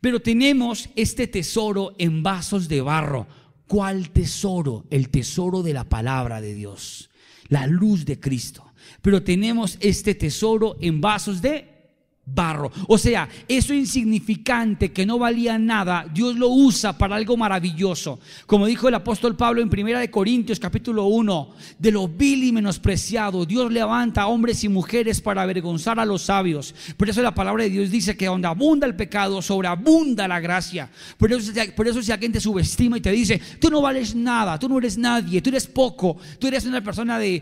Pero 0.00 0.20
tenemos 0.20 0.88
este 0.96 1.26
tesoro 1.26 1.94
en 1.98 2.22
vasos 2.22 2.68
de 2.68 2.80
barro. 2.80 3.26
¿Cuál 3.66 4.10
tesoro? 4.10 4.86
El 4.88 5.10
tesoro 5.10 5.62
de 5.62 5.74
la 5.74 5.84
palabra 5.84 6.40
de 6.40 6.54
Dios, 6.54 7.10
la 7.48 7.66
luz 7.66 8.06
de 8.06 8.18
Cristo 8.18 8.65
pero 9.02 9.22
tenemos 9.22 9.78
este 9.80 10.14
tesoro 10.14 10.76
en 10.80 11.00
vasos 11.00 11.42
de 11.42 11.75
barro. 12.26 12.72
O 12.88 12.98
sea, 12.98 13.28
eso 13.46 13.72
insignificante 13.72 14.92
que 14.92 15.06
no 15.06 15.18
valía 15.18 15.58
nada, 15.58 16.06
Dios 16.12 16.36
lo 16.36 16.48
usa 16.48 16.98
para 16.98 17.14
algo 17.14 17.36
maravilloso. 17.36 18.18
Como 18.46 18.66
dijo 18.66 18.88
el 18.88 18.96
apóstol 18.96 19.36
Pablo 19.36 19.62
en 19.62 19.70
Primera 19.70 20.00
de 20.00 20.10
Corintios 20.10 20.58
capítulo 20.58 21.06
1, 21.06 21.50
de 21.78 21.92
lo 21.92 22.08
vil 22.08 22.42
y 22.42 22.52
menospreciado, 22.52 23.46
Dios 23.46 23.72
levanta 23.72 24.22
a 24.22 24.26
hombres 24.26 24.64
y 24.64 24.68
mujeres 24.68 25.20
para 25.20 25.42
avergonzar 25.42 26.00
a 26.00 26.04
los 26.04 26.22
sabios. 26.22 26.74
Por 26.96 27.08
eso 27.08 27.22
la 27.22 27.34
palabra 27.34 27.62
de 27.62 27.70
Dios 27.70 27.90
dice 27.90 28.16
que 28.16 28.26
donde 28.26 28.48
abunda 28.48 28.86
el 28.86 28.96
pecado, 28.96 29.40
sobreabunda 29.40 30.26
la 30.26 30.40
gracia. 30.40 30.90
Por 31.16 31.32
eso, 31.32 31.52
por 31.76 31.86
eso 31.86 32.02
si 32.02 32.10
alguien 32.10 32.32
te 32.32 32.40
subestima 32.40 32.98
y 32.98 33.00
te 33.00 33.12
dice, 33.12 33.40
tú 33.60 33.70
no 33.70 33.80
vales 33.80 34.16
nada, 34.16 34.58
tú 34.58 34.68
no 34.68 34.78
eres 34.78 34.98
nadie, 34.98 35.40
tú 35.40 35.50
eres 35.50 35.68
poco, 35.68 36.16
tú 36.40 36.48
eres 36.48 36.64
una 36.64 36.82
persona 36.82 37.20
de, 37.20 37.40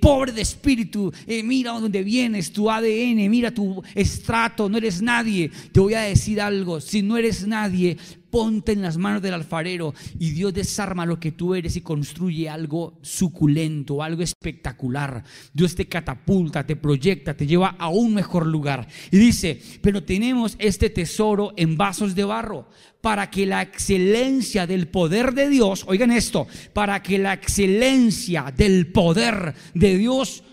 pobre 0.00 0.30
de 0.30 0.42
espíritu, 0.42 1.12
eh, 1.26 1.42
mira 1.42 1.72
dónde 1.72 2.04
vienes, 2.04 2.52
tu 2.52 2.70
ADN, 2.70 3.28
mira 3.28 3.52
tu 3.52 3.82
estado 3.94 4.19
estrato, 4.20 4.68
no 4.68 4.76
eres 4.76 5.00
nadie. 5.00 5.50
Te 5.72 5.80
voy 5.80 5.94
a 5.94 6.02
decir 6.02 6.40
algo, 6.40 6.80
si 6.80 7.02
no 7.02 7.16
eres 7.16 7.46
nadie, 7.46 7.96
ponte 8.30 8.72
en 8.72 8.82
las 8.82 8.96
manos 8.96 9.22
del 9.22 9.34
alfarero 9.34 9.92
y 10.18 10.30
Dios 10.30 10.54
desarma 10.54 11.06
lo 11.06 11.18
que 11.18 11.32
tú 11.32 11.54
eres 11.54 11.74
y 11.76 11.80
construye 11.80 12.48
algo 12.48 12.98
suculento, 13.02 14.02
algo 14.02 14.22
espectacular. 14.22 15.24
Dios 15.52 15.74
te 15.74 15.88
catapulta, 15.88 16.64
te 16.64 16.76
proyecta, 16.76 17.34
te 17.34 17.46
lleva 17.46 17.76
a 17.78 17.88
un 17.88 18.14
mejor 18.14 18.46
lugar. 18.46 18.86
Y 19.10 19.18
dice, 19.18 19.60
pero 19.82 20.04
tenemos 20.04 20.54
este 20.58 20.90
tesoro 20.90 21.52
en 21.56 21.76
vasos 21.76 22.14
de 22.14 22.24
barro 22.24 22.68
para 23.00 23.30
que 23.30 23.46
la 23.46 23.62
excelencia 23.62 24.66
del 24.66 24.88
poder 24.88 25.32
de 25.32 25.48
Dios, 25.48 25.84
oigan 25.88 26.12
esto, 26.12 26.46
para 26.74 27.02
que 27.02 27.18
la 27.18 27.32
excelencia 27.32 28.52
del 28.54 28.92
poder 28.92 29.54
de 29.74 29.96
Dios 29.96 30.44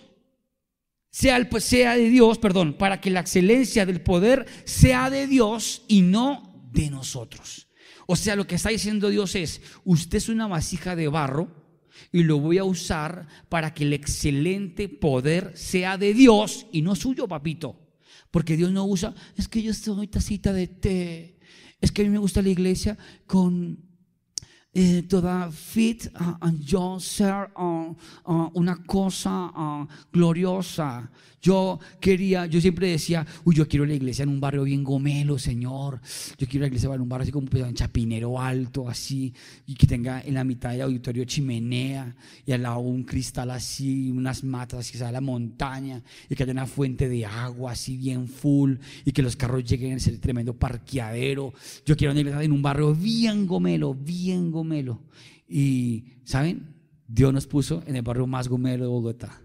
sea, 1.18 1.50
sea 1.60 1.96
de 1.96 2.10
Dios, 2.10 2.38
perdón, 2.38 2.78
para 2.78 3.02
que 3.02 3.10
la 3.10 3.22
excelencia 3.22 3.88
del 3.88 4.02
poder 4.02 4.46
sea 4.66 5.10
de 5.10 5.26
Dios 5.26 5.82
y 5.88 6.02
no 6.02 6.70
de 6.72 6.92
nosotros. 6.92 7.68
O 8.06 8.16
sea, 8.16 8.36
lo 8.36 8.46
que 8.46 8.54
está 8.54 8.70
diciendo 8.70 9.10
Dios 9.10 9.34
es, 9.34 9.62
usted 9.84 10.20
es 10.20 10.30
una 10.30 10.46
vasija 10.46 10.96
de 10.96 11.08
barro 11.08 11.82
y 12.12 12.22
lo 12.22 12.40
voy 12.40 12.60
a 12.60 12.66
usar 12.66 13.28
para 13.50 13.74
que 13.74 13.84
el 13.84 13.94
excelente 13.94 14.90
poder 14.90 15.54
sea 15.58 15.98
de 15.98 16.14
Dios 16.14 16.68
y 16.72 16.84
no 16.84 16.96
suyo, 16.96 17.28
papito. 17.28 17.82
Porque 18.30 18.56
Dios 18.56 18.72
no 18.72 18.86
usa, 18.86 19.16
es 19.36 19.48
que 19.48 19.64
yo 19.64 19.72
estoy 19.72 20.08
tacita 20.08 20.54
de 20.54 20.68
té, 20.68 21.40
es 21.82 21.92
que 21.92 22.04
a 22.04 22.06
mí 22.06 22.12
me 22.12 22.20
gusta 22.20 22.44
la 22.44 22.50
iglesia 22.50 22.96
con 23.26 23.87
eh, 24.78 25.02
toda 25.10 25.50
fit 25.52 26.08
and 26.40 26.64
yo 26.64 27.00
ser 27.00 27.50
uh, 27.58 27.96
una 28.54 28.76
cosa 28.86 29.88
gloriosa. 30.14 31.10
Yo 31.40 31.80
quería, 32.00 32.46
yo 32.48 32.60
siempre 32.60 32.90
decía, 32.90 33.26
uy, 33.46 33.56
yo 33.56 33.68
quiero 33.68 33.86
la 33.86 33.94
iglesia 33.94 34.24
en 34.24 34.30
un 34.30 34.40
barrio 34.40 34.64
bien 34.64 34.84
gomelo, 34.84 35.40
Señor. 35.40 36.02
Yo 36.38 36.48
quiero 36.48 36.62
la 36.64 36.68
iglesia 36.68 36.94
en 36.94 37.02
un 37.02 37.08
barrio 37.08 37.24
así 37.24 37.32
como 37.32 37.48
en 37.54 37.74
Chapinero 37.74 38.40
Alto, 38.40 38.90
así, 38.90 39.34
y 39.66 39.76
que 39.76 39.88
tenga 39.88 40.20
en 40.22 40.34
la 40.34 40.44
mitad 40.44 40.72
del 40.72 40.82
auditorio 40.82 41.24
chimenea, 41.26 42.16
y 42.46 42.52
al 42.52 42.64
lado 42.64 42.80
un 42.80 43.04
cristal 43.04 43.52
así, 43.52 44.12
unas 44.12 44.44
matas 44.44 44.92
que 44.92 44.98
sea 44.98 45.12
la 45.12 45.22
montaña, 45.22 46.04
y 46.28 46.36
que 46.36 46.44
haya 46.44 46.52
una 46.52 46.66
fuente 46.66 47.08
de 47.08 47.26
agua 47.26 47.72
así 47.74 47.98
bien 47.98 48.28
full, 48.28 48.76
y 49.06 49.12
que 49.12 49.22
los 49.22 49.36
carros 49.36 49.64
lleguen 49.64 49.94
a 49.94 49.98
ese 49.98 50.18
tremendo 50.18 50.54
parqueadero. 50.54 51.54
Yo 51.86 51.96
quiero 51.96 52.12
una 52.12 52.22
iglesia 52.22 52.44
en 52.44 52.52
un 52.52 52.62
barrio 52.62 52.94
bien 52.94 53.48
gomelo, 53.48 53.94
bien 53.94 54.52
gomelo. 54.52 54.67
Y, 55.48 56.06
¿saben? 56.24 56.76
Dios 57.08 57.34
nos 57.34 57.48
puso 57.48 57.84
en 57.88 57.96
el 57.96 58.02
barrio 58.02 58.28
más 58.28 58.48
gomelo 58.48 58.84
de 58.84 58.90
Bogotá. 58.90 59.40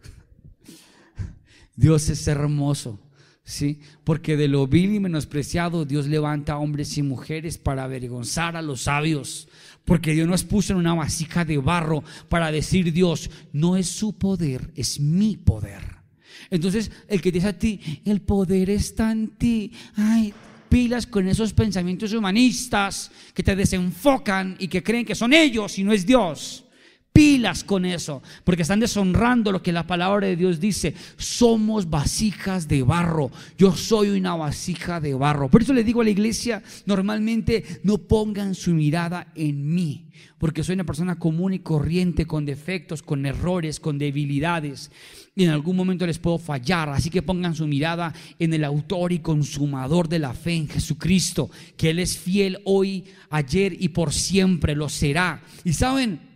Dios 1.76 2.08
es 2.08 2.26
hermoso, 2.26 2.98
¿sí? 3.44 3.80
Porque 4.04 4.36
de 4.36 4.48
lo 4.48 4.66
vil 4.66 4.94
y 4.94 5.00
menospreciado 5.00 5.84
Dios 5.84 6.06
levanta 6.06 6.58
hombres 6.58 6.98
y 6.98 7.02
mujeres 7.02 7.58
para 7.58 7.84
avergonzar 7.84 8.56
a 8.56 8.62
los 8.62 8.82
sabios. 8.82 9.48
Porque 9.84 10.12
Dios 10.12 10.28
nos 10.28 10.44
puso 10.44 10.72
en 10.72 10.80
una 10.80 10.94
vasija 10.94 11.44
de 11.44 11.58
barro 11.58 12.02
para 12.28 12.50
decir 12.50 12.92
Dios, 12.92 13.30
no 13.52 13.76
es 13.76 13.88
su 13.88 14.18
poder, 14.18 14.72
es 14.74 15.00
mi 15.00 15.36
poder. 15.36 16.02
Entonces, 16.50 16.90
el 17.08 17.20
que 17.20 17.32
dice 17.32 17.48
a 17.48 17.58
ti, 17.58 17.80
el 18.04 18.20
poder 18.20 18.70
está 18.70 19.10
en 19.10 19.28
ti. 19.28 19.72
Ay, 19.96 20.34
pilas 20.72 21.06
con 21.06 21.28
esos 21.28 21.52
pensamientos 21.52 22.14
humanistas 22.14 23.10
que 23.34 23.42
te 23.42 23.54
desenfocan 23.54 24.56
y 24.58 24.68
que 24.68 24.82
creen 24.82 25.04
que 25.04 25.14
son 25.14 25.34
ellos 25.34 25.78
y 25.78 25.84
no 25.84 25.92
es 25.92 26.06
Dios. 26.06 26.64
Pilas 27.12 27.62
con 27.62 27.84
eso, 27.84 28.22
porque 28.42 28.62
están 28.62 28.80
deshonrando 28.80 29.52
lo 29.52 29.62
que 29.62 29.70
la 29.70 29.86
palabra 29.86 30.26
de 30.26 30.36
Dios 30.36 30.60
dice. 30.60 30.94
Somos 31.18 31.90
vasijas 31.90 32.68
de 32.68 32.82
barro. 32.82 33.30
Yo 33.58 33.76
soy 33.76 34.08
una 34.10 34.34
vasija 34.34 34.98
de 34.98 35.12
barro. 35.12 35.50
Por 35.50 35.60
eso 35.60 35.74
le 35.74 35.84
digo 35.84 36.00
a 36.00 36.04
la 36.04 36.10
iglesia, 36.10 36.62
normalmente 36.86 37.80
no 37.82 37.98
pongan 37.98 38.54
su 38.54 38.70
mirada 38.70 39.30
en 39.34 39.74
mí, 39.74 40.06
porque 40.38 40.64
soy 40.64 40.72
una 40.72 40.84
persona 40.84 41.18
común 41.18 41.52
y 41.52 41.58
corriente, 41.58 42.24
con 42.24 42.46
defectos, 42.46 43.02
con 43.02 43.26
errores, 43.26 43.78
con 43.78 43.98
debilidades. 43.98 44.90
Y 45.34 45.44
en 45.44 45.50
algún 45.50 45.76
momento 45.76 46.06
les 46.06 46.18
puedo 46.18 46.38
fallar. 46.38 46.88
Así 46.88 47.10
que 47.10 47.20
pongan 47.20 47.54
su 47.54 47.66
mirada 47.66 48.14
en 48.38 48.54
el 48.54 48.64
autor 48.64 49.12
y 49.12 49.18
consumador 49.18 50.08
de 50.08 50.18
la 50.18 50.32
fe, 50.32 50.54
en 50.54 50.68
Jesucristo, 50.68 51.50
que 51.76 51.90
Él 51.90 51.98
es 51.98 52.16
fiel 52.16 52.62
hoy, 52.64 53.04
ayer 53.28 53.76
y 53.78 53.90
por 53.90 54.14
siempre 54.14 54.74
lo 54.74 54.88
será. 54.88 55.42
Y 55.62 55.74
saben, 55.74 56.31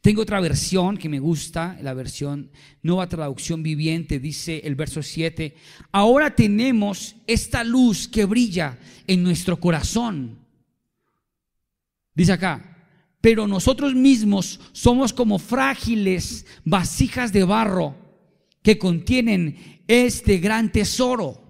tengo 0.00 0.22
otra 0.22 0.40
versión 0.40 0.96
que 0.96 1.10
me 1.10 1.18
gusta, 1.18 1.78
la 1.82 1.92
versión 1.92 2.50
Nueva 2.82 3.08
Traducción 3.08 3.62
Viviente, 3.62 4.18
dice 4.18 4.62
el 4.64 4.74
verso 4.74 5.02
7, 5.02 5.54
ahora 5.92 6.34
tenemos 6.34 7.16
esta 7.26 7.64
luz 7.64 8.08
que 8.08 8.24
brilla 8.24 8.78
en 9.06 9.22
nuestro 9.22 9.60
corazón. 9.60 10.38
Dice 12.14 12.32
acá, 12.32 12.78
pero 13.20 13.46
nosotros 13.46 13.94
mismos 13.94 14.60
somos 14.72 15.12
como 15.12 15.38
frágiles 15.38 16.46
vasijas 16.64 17.30
de 17.32 17.44
barro 17.44 17.94
que 18.62 18.78
contienen 18.78 19.82
este 19.86 20.38
gran 20.38 20.72
tesoro. 20.72 21.40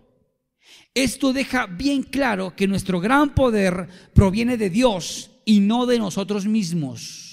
Esto 0.92 1.32
deja 1.32 1.66
bien 1.66 2.02
claro 2.02 2.56
que 2.56 2.66
nuestro 2.66 2.98
gran 3.00 3.32
poder 3.32 3.86
proviene 4.12 4.56
de 4.56 4.70
Dios 4.70 5.30
y 5.44 5.60
no 5.60 5.86
de 5.86 6.00
nosotros 6.00 6.46
mismos. 6.46 7.29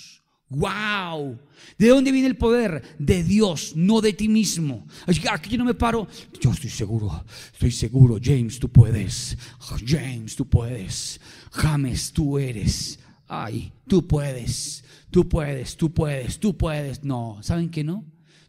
¡Wow! 0.49 1.37
¿De 1.77 1.89
dónde 1.89 2.11
viene 2.11 2.27
el 2.27 2.37
poder? 2.37 2.81
De 2.97 3.23
Dios, 3.23 3.73
no 3.75 3.99
de 3.99 4.13
ti 4.13 4.29
mismo. 4.29 4.87
Aquí 5.05 5.49
yo 5.49 5.57
no 5.57 5.65
me 5.65 5.73
paro. 5.73 6.07
Yo 6.39 6.51
estoy 6.51 6.69
seguro, 6.69 7.25
estoy 7.51 7.71
seguro. 7.71 8.17
James, 8.21 8.59
tú 8.59 8.69
puedes. 8.69 9.37
James, 9.85 10.35
tú 10.35 10.47
puedes. 10.47 11.19
James, 11.51 12.13
tú 12.13 12.39
eres. 12.39 12.99
Ay, 13.27 13.73
tú 13.87 14.07
puedes. 14.07 14.83
Tú 15.11 15.27
puedes, 15.27 15.75
tú 15.75 15.93
puedes, 15.93 16.39
tú 16.39 16.57
puedes. 16.57 17.03
No, 17.03 17.39
¿saben 17.41 17.69
qué 17.69 17.83
no? 17.83 18.05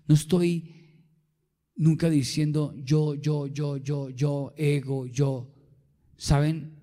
No 0.07 0.15
estoy 0.15 0.75
nunca 1.77 2.11
diciendo 2.11 2.75
yo, 2.77 3.15
yo, 3.15 3.47
yo, 3.47 3.77
yo, 3.79 4.11
yo, 4.11 4.53
ego, 4.57 5.07
yo. 5.07 5.55
¿Saben? 6.17 6.75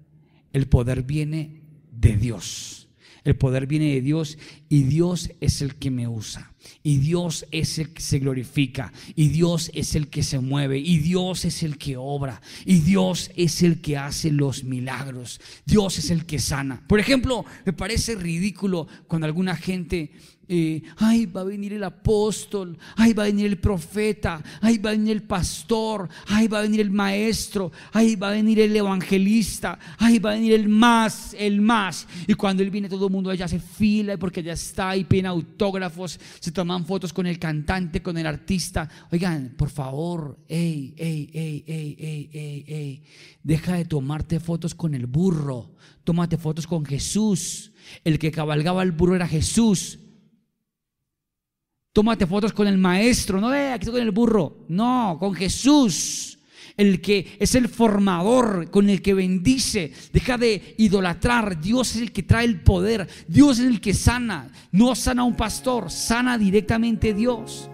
El 0.54 0.68
poder 0.68 1.04
viene 1.04 1.62
de 1.92 2.16
Dios. 2.16 2.88
El 3.26 3.36
poder 3.36 3.68
viene 3.68 3.94
de 3.94 4.02
Dios 4.02 4.38
y 4.70 4.84
Dios 4.84 5.32
es 5.42 5.62
el 5.62 5.76
que 5.76 5.92
me 5.92 6.08
usa. 6.08 6.52
Y 6.82 6.98
Dios 6.98 7.46
es 7.52 7.78
el 7.78 7.94
que 7.94 8.02
se 8.02 8.20
glorifica. 8.20 8.92
Y 9.16 9.30
Dios 9.30 9.70
es 9.74 9.96
el 9.96 10.08
que 10.08 10.24
se 10.24 10.40
mueve. 10.40 10.80
Y 10.80 10.98
Dios 10.98 11.46
es 11.46 11.62
el 11.64 11.78
que 11.78 11.98
obra. 11.98 12.42
Y 12.66 12.80
Dios 12.80 13.32
es 13.36 13.62
el 13.62 13.82
que 13.82 13.98
hace 13.98 14.32
los 14.32 14.64
milagros. 14.64 15.40
Dios 15.66 16.00
es 16.00 16.10
el 16.10 16.26
que 16.26 16.40
sana. 16.40 16.84
Por 16.88 17.00
ejemplo, 17.00 17.46
me 17.66 17.74
parece 17.74 18.16
ridículo 18.16 18.88
cuando 19.08 19.28
alguna 19.28 19.56
gente 19.56 20.12
eh, 20.48 20.84
ay, 20.98 21.26
va 21.26 21.42
a 21.42 21.46
venir 21.46 21.74
el 21.74 21.84
apóstol, 21.84 22.78
ay, 22.96 23.14
va 23.14 23.24
a 23.24 23.26
venir 23.26 23.48
el 23.48 23.58
profeta, 23.58 24.44
ay, 24.62 24.78
va 24.78 24.92
a 24.92 24.94
venir 24.94 25.14
el 25.14 25.24
pastor, 25.24 26.08
ay, 26.28 26.48
va 26.48 26.60
a 26.60 26.62
venir 26.62 26.82
el 26.82 26.92
maestro, 26.92 27.72
ay, 27.92 28.16
va 28.16 28.30
a 28.30 28.32
venir 28.32 28.60
el 28.60 28.76
evangelista, 28.76 29.80
ay, 29.98 30.20
va 30.20 30.32
a 30.32 30.36
venir 30.36 30.54
el 30.54 30.70
más, 30.70 31.36
el 31.40 31.62
más. 31.62 32.08
Y 32.28 32.36
cuando 32.36 32.62
él 32.62 32.70
viene, 32.70 32.90
todo 32.90 33.08
el 33.08 33.12
mundo 33.12 33.34
ya 33.34 33.48
se 33.48 33.60
fila 33.60 34.18
porque 34.18 34.44
ya 34.44 34.55
ahí, 34.78 35.04
piden 35.04 35.28
autógrafos, 35.28 36.20
se 36.40 36.52
toman 36.52 36.86
fotos 36.86 37.14
con 37.14 37.28
el 37.28 37.40
cantante, 37.40 38.02
con 38.02 38.18
el 38.18 38.26
artista. 38.26 38.90
Oigan, 39.12 39.56
por 39.58 39.70
favor, 39.70 40.38
ey, 40.48 40.94
ey, 40.98 41.30
ey, 41.34 41.64
ey, 41.68 41.96
ey, 42.00 42.30
ey, 42.32 42.66
ey, 42.68 43.04
deja 43.44 43.76
de 43.76 43.86
tomarte 43.86 44.40
fotos 44.40 44.76
con 44.76 44.94
el 44.94 45.06
burro, 45.06 45.76
tómate 46.04 46.38
fotos 46.38 46.68
con 46.68 46.86
Jesús. 46.86 47.72
El 48.04 48.18
que 48.18 48.32
cabalgaba 48.32 48.84
el 48.84 48.92
burro 48.92 49.16
era 49.16 49.28
Jesús. 49.28 50.00
Tómate 51.94 52.28
fotos 52.28 52.52
con 52.52 52.68
el 52.68 52.78
maestro, 52.78 53.40
no, 53.40 53.54
eh, 53.54 53.72
aquí 53.72 53.86
con 53.86 54.02
el 54.02 54.12
burro. 54.12 54.66
No, 54.68 55.16
con 55.18 55.34
Jesús, 55.34 56.38
el 56.78 57.02
que 57.02 57.38
es 57.40 57.56
el 57.56 57.70
formador, 57.70 58.70
con 58.70 58.90
el 58.90 59.02
que 59.02 59.14
bendice. 59.14 59.92
Deja 60.12 60.38
de 60.38 60.76
idolatrar. 60.78 61.60
Dios 61.62 61.96
es 61.96 62.02
el 62.02 62.12
que 62.12 62.24
trae 62.24 62.46
el 62.46 62.62
poder. 62.62 63.08
Dios 63.28 63.60
es 63.60 63.66
el 63.66 63.82
que 63.82 63.94
sana. 63.94 64.52
No 64.72 64.96
sana 64.96 65.24
un 65.24 65.36
pastor, 65.36 65.90
sana 65.90 66.38
directamente 66.38 67.14
Dios. 67.14 67.70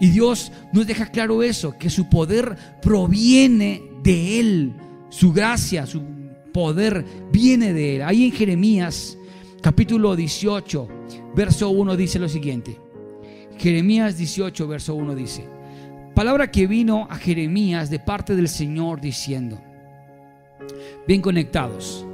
Y 0.00 0.10
Dios 0.10 0.52
nos 0.72 0.86
deja 0.86 1.06
claro 1.06 1.42
eso, 1.42 1.76
que 1.76 1.90
su 1.90 2.08
poder 2.08 2.56
proviene 2.80 3.82
de 4.02 4.40
Él. 4.40 4.72
Su 5.10 5.32
gracia, 5.32 5.86
su 5.86 6.02
poder 6.52 7.04
viene 7.32 7.72
de 7.72 7.96
Él. 7.96 8.02
Ahí 8.02 8.26
en 8.26 8.32
Jeremías 8.32 9.18
capítulo 9.60 10.14
18, 10.14 10.88
verso 11.34 11.70
1 11.70 11.96
dice 11.96 12.18
lo 12.18 12.28
siguiente. 12.28 12.78
Jeremías 13.58 14.16
18, 14.16 14.68
verso 14.68 14.94
1 14.94 15.14
dice, 15.16 15.44
palabra 16.18 16.50
que 16.50 16.66
vino 16.66 17.06
a 17.08 17.14
Jeremías 17.14 17.90
de 17.90 18.00
parte 18.00 18.34
del 18.34 18.48
Señor 18.48 19.00
diciendo, 19.00 19.60
bien 21.06 21.22
conectados, 21.22 22.04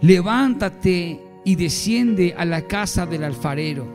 levántate 0.00 1.20
y 1.44 1.54
desciende 1.54 2.34
a 2.36 2.44
la 2.44 2.62
casa 2.62 3.06
del 3.06 3.22
alfarero, 3.22 3.86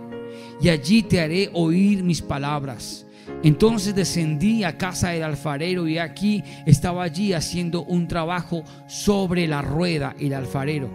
y 0.62 0.70
allí 0.70 1.04
te 1.04 1.20
haré 1.20 1.50
oír 1.52 2.02
mis 2.02 2.22
palabras. 2.22 3.06
Entonces 3.44 3.94
descendí 3.94 4.64
a 4.64 4.78
casa 4.78 5.10
del 5.10 5.24
alfarero 5.24 5.86
y 5.86 5.98
aquí 5.98 6.46
estaba 6.66 7.04
allí 7.04 7.34
haciendo 7.34 7.84
un 7.84 8.08
trabajo 8.08 8.64
sobre 8.88 9.48
la 9.48 9.62
rueda 9.62 10.16
el 10.18 10.34
alfarero. 10.34 10.90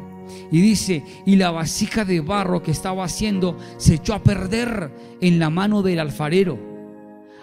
Y 0.51 0.63
dice, 0.63 1.05
y 1.27 1.37
la 1.37 1.51
vasija 1.51 2.07
de 2.07 2.23
barro 2.23 2.63
que 2.63 2.71
estaba 2.71 3.05
haciendo 3.05 3.59
se 3.77 3.97
echó 3.97 4.15
a 4.15 4.23
perder 4.23 4.91
en 5.21 5.39
la 5.39 5.51
mano 5.51 5.83
del 5.83 6.01
alfarero. 6.01 6.72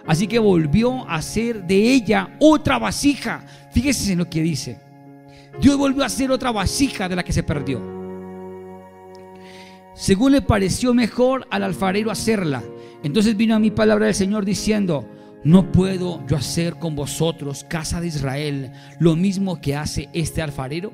Así 0.10 0.26
que 0.26 0.40
volvió 0.40 1.08
a 1.08 1.18
hacer 1.18 1.66
de 1.66 1.94
ella 1.94 2.36
otra 2.40 2.80
vasija. 2.80 3.46
Fíjese 3.72 4.14
en 4.14 4.18
lo 4.18 4.28
que 4.28 4.42
dice. 4.42 4.80
Dios 5.62 5.78
volvió 5.78 6.02
a 6.02 6.08
hacer 6.08 6.32
otra 6.32 6.52
vasija 6.52 7.08
de 7.08 7.16
la 7.16 7.24
que 7.24 7.32
se 7.32 7.44
perdió. 7.44 7.80
Según 9.94 10.32
le 10.32 10.42
pareció 10.42 10.96
mejor 10.96 11.46
al 11.52 11.62
alfarero 11.62 12.10
hacerla. 12.10 12.64
Entonces 13.04 13.38
vino 13.38 13.54
a 13.54 13.60
mi 13.60 13.70
palabra 13.70 14.08
del 14.08 14.16
Señor 14.16 14.46
diciendo, 14.46 15.08
no 15.44 15.72
puedo 15.72 16.26
yo 16.26 16.38
hacer 16.38 16.80
con 16.80 16.96
vosotros, 16.96 17.64
casa 17.70 18.02
de 18.02 18.08
Israel, 18.08 18.72
lo 18.98 19.16
mismo 19.16 19.62
que 19.62 19.76
hace 19.76 20.10
este 20.14 20.42
alfarero. 20.42 20.92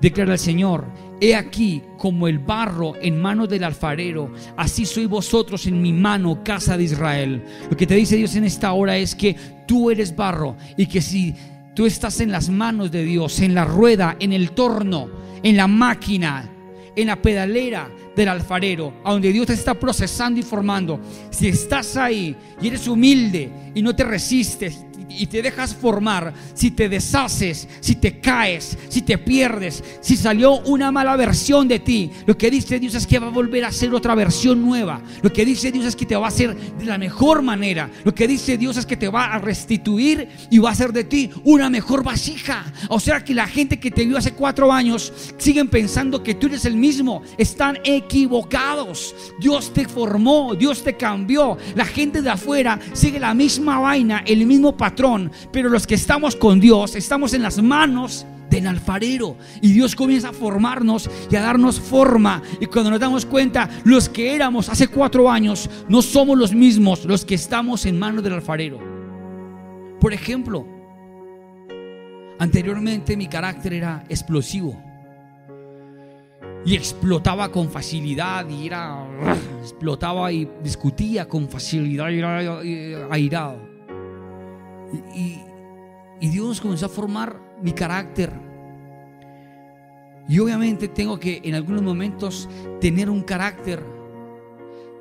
Declara 0.00 0.32
el 0.32 0.38
Señor, 0.38 0.86
he 1.20 1.34
aquí 1.34 1.82
como 1.98 2.26
el 2.26 2.38
barro 2.38 2.94
en 3.00 3.20
manos 3.20 3.48
del 3.48 3.64
alfarero, 3.64 4.32
así 4.56 4.86
sois 4.86 5.08
vosotros 5.08 5.66
en 5.66 5.80
mi 5.82 5.92
mano, 5.92 6.42
casa 6.42 6.76
de 6.76 6.84
Israel. 6.84 7.44
Lo 7.70 7.76
que 7.76 7.86
te 7.86 7.96
dice 7.96 8.16
Dios 8.16 8.34
en 8.36 8.44
esta 8.44 8.72
hora 8.72 8.96
es 8.96 9.14
que 9.14 9.36
tú 9.66 9.90
eres 9.90 10.16
barro 10.16 10.56
y 10.76 10.86
que 10.86 11.02
si 11.02 11.34
tú 11.74 11.84
estás 11.86 12.20
en 12.20 12.32
las 12.32 12.48
manos 12.48 12.90
de 12.90 13.04
Dios, 13.04 13.40
en 13.40 13.54
la 13.54 13.64
rueda, 13.64 14.16
en 14.20 14.32
el 14.32 14.52
torno, 14.52 15.10
en 15.42 15.56
la 15.56 15.66
máquina, 15.66 16.50
en 16.96 17.06
la 17.06 17.20
pedalera 17.20 17.90
del 18.16 18.28
alfarero, 18.28 18.94
a 19.04 19.12
donde 19.12 19.32
Dios 19.32 19.46
te 19.46 19.52
está 19.52 19.74
procesando 19.74 20.40
y 20.40 20.42
formando. 20.42 21.00
Si 21.30 21.48
estás 21.48 21.96
ahí 21.96 22.34
y 22.60 22.68
eres 22.68 22.88
humilde 22.88 23.50
y 23.74 23.82
no 23.82 23.94
te 23.94 24.04
resistes 24.04 24.84
y 25.10 25.26
te 25.26 25.42
dejas 25.42 25.74
formar, 25.74 26.32
si 26.54 26.70
te 26.70 26.88
deshaces, 26.88 27.68
si 27.80 27.96
te 27.96 28.20
caes, 28.20 28.78
si 28.88 29.02
te 29.02 29.18
pierdes, 29.18 29.82
si 30.00 30.16
salió 30.16 30.60
una 30.60 30.90
mala 30.92 31.16
versión 31.16 31.68
de 31.68 31.78
ti, 31.78 32.10
lo 32.26 32.36
que 32.36 32.50
dice 32.50 32.78
Dios 32.78 32.94
es 32.94 33.06
que 33.06 33.18
va 33.18 33.26
a 33.26 33.30
volver 33.30 33.64
a 33.64 33.72
ser 33.72 33.94
otra 33.94 34.14
versión 34.14 34.62
nueva. 34.62 35.00
Lo 35.22 35.32
que 35.32 35.44
dice 35.44 35.72
Dios 35.72 35.86
es 35.86 35.96
que 35.96 36.06
te 36.06 36.16
va 36.16 36.26
a 36.26 36.28
hacer 36.28 36.56
de 36.56 36.84
la 36.84 36.98
mejor 36.98 37.42
manera. 37.42 37.90
Lo 38.04 38.14
que 38.14 38.28
dice 38.28 38.56
Dios 38.56 38.76
es 38.76 38.86
que 38.86 38.96
te 38.96 39.08
va 39.08 39.26
a 39.26 39.38
restituir 39.38 40.28
y 40.50 40.58
va 40.58 40.70
a 40.70 40.72
hacer 40.72 40.92
de 40.92 41.04
ti 41.04 41.30
una 41.44 41.68
mejor 41.70 42.04
vasija. 42.04 42.64
O 42.88 43.00
sea 43.00 43.24
que 43.24 43.34
la 43.34 43.46
gente 43.46 43.80
que 43.80 43.90
te 43.90 44.04
vio 44.04 44.18
hace 44.18 44.32
cuatro 44.32 44.72
años 44.72 45.12
siguen 45.38 45.68
pensando 45.68 46.22
que 46.22 46.34
tú 46.34 46.46
eres 46.46 46.64
el 46.64 46.76
mismo. 46.76 47.22
Están 47.38 47.78
equivocados. 47.84 49.14
Dios 49.40 49.72
te 49.72 49.88
formó, 49.88 50.54
Dios 50.54 50.82
te 50.82 50.96
cambió. 50.96 51.58
La 51.74 51.84
gente 51.84 52.22
de 52.22 52.30
afuera 52.30 52.78
sigue 52.92 53.18
la 53.18 53.34
misma 53.34 53.78
vaina, 53.80 54.22
el 54.26 54.46
mismo 54.46 54.76
patrón 54.76 54.99
pero 55.52 55.68
los 55.68 55.86
que 55.86 55.94
estamos 55.94 56.36
con 56.36 56.60
Dios 56.60 56.94
estamos 56.94 57.32
en 57.32 57.42
las 57.42 57.62
manos 57.62 58.26
del 58.50 58.66
alfarero. 58.66 59.36
Y 59.62 59.72
Dios 59.72 59.94
comienza 59.94 60.30
a 60.30 60.32
formarnos 60.32 61.08
y 61.30 61.36
a 61.36 61.40
darnos 61.40 61.80
forma. 61.80 62.42
Y 62.60 62.66
cuando 62.66 62.90
nos 62.90 63.00
damos 63.00 63.24
cuenta 63.24 63.68
los 63.84 64.08
que 64.08 64.34
éramos 64.34 64.68
hace 64.68 64.88
cuatro 64.88 65.30
años 65.30 65.70
no 65.88 66.02
somos 66.02 66.36
los 66.36 66.52
mismos 66.52 67.04
los 67.04 67.24
que 67.24 67.36
estamos 67.36 67.86
en 67.86 67.98
manos 67.98 68.22
del 68.22 68.34
alfarero. 68.34 68.78
Por 70.00 70.12
ejemplo 70.12 70.66
anteriormente 72.38 73.16
mi 73.16 73.28
carácter 73.28 73.74
era 73.74 74.04
explosivo. 74.08 74.82
Y 76.66 76.74
explotaba 76.74 77.50
con 77.50 77.70
facilidad 77.70 78.46
y 78.50 78.66
era 78.66 79.06
explotaba 79.62 80.30
y 80.30 80.46
discutía 80.62 81.26
con 81.26 81.48
facilidad 81.48 82.10
y 82.10 82.18
era 82.18 82.60
airado 83.10 83.69
y, 85.14 85.40
Dios 86.20 86.60
comenzó 86.60 86.86
a 86.86 86.88
formar 86.90 87.40
mi 87.62 87.72
carácter. 87.72 88.30
Y 90.28 90.38
obviamente 90.38 90.86
tengo 90.88 91.18
que 91.18 91.40
en 91.42 91.54
algunos 91.54 91.82
momentos 91.82 92.48
tener 92.80 93.08
un 93.08 93.22
carácter, 93.22 93.82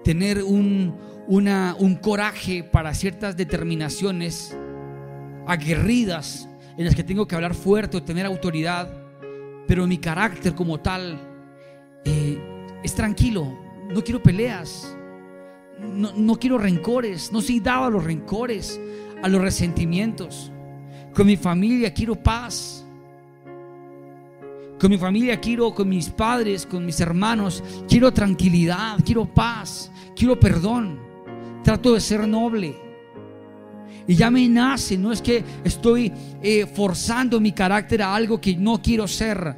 tener 0.03 0.41
un, 0.43 0.95
coraje 2.01 2.63
para 2.63 2.93
ciertas 2.93 3.35
determinaciones 3.35 4.57
aguerridas 5.45 6.47
en 6.77 6.85
las 6.85 6.95
que 6.95 7.03
tengo 7.03 7.27
que 7.27 7.35
hablar 7.35 7.53
fuerte 7.53 7.97
o 7.97 8.03
tener 8.03 8.25
autoridad, 8.25 8.89
pero 9.67 9.85
mi 9.85 9.97
carácter 9.97 10.55
como 10.55 10.79
tal 10.79 11.19
eh, 12.05 12.39
es 12.81 12.95
tranquilo, 12.95 13.59
no 13.89 14.01
quiero 14.03 14.23
peleas, 14.23 14.95
no, 15.79 16.13
no, 16.13 16.35
quiero 16.37 16.57
rencores, 16.57 17.31
no 17.31 17.41
soy 17.41 17.59
dado 17.59 17.85
a 17.85 17.89
los 17.89 18.03
rencores, 18.03 18.79
a 19.21 19.27
los 19.27 19.41
resentimientos. 19.41 20.51
Con 21.13 21.27
mi 21.27 21.37
familia 21.37 21.93
quiero 21.93 22.15
paz. 22.15 22.85
Con 24.79 24.91
mi 24.91 24.97
familia 24.97 25.39
quiero, 25.41 25.73
con 25.75 25.89
mis 25.89 26.09
padres, 26.09 26.65
con 26.65 26.85
mis 26.85 27.01
hermanos, 27.01 27.61
quiero 27.87 28.13
tranquilidad, 28.13 28.97
quiero 29.05 29.25
paz, 29.25 29.91
quiero 30.15 30.39
perdón. 30.39 30.99
Trato 31.63 31.93
de 31.93 31.99
ser 31.99 32.25
noble. 32.27 32.75
Y 34.07 34.15
ya 34.15 34.31
me 34.31 34.47
nace, 34.47 34.97
no 34.97 35.11
es 35.11 35.21
que 35.21 35.43
estoy 35.63 36.11
eh, 36.41 36.65
forzando 36.65 37.39
mi 37.39 37.51
carácter 37.51 38.01
a 38.01 38.15
algo 38.15 38.39
que 38.39 38.55
no 38.55 38.81
quiero 38.81 39.07
ser. 39.07 39.55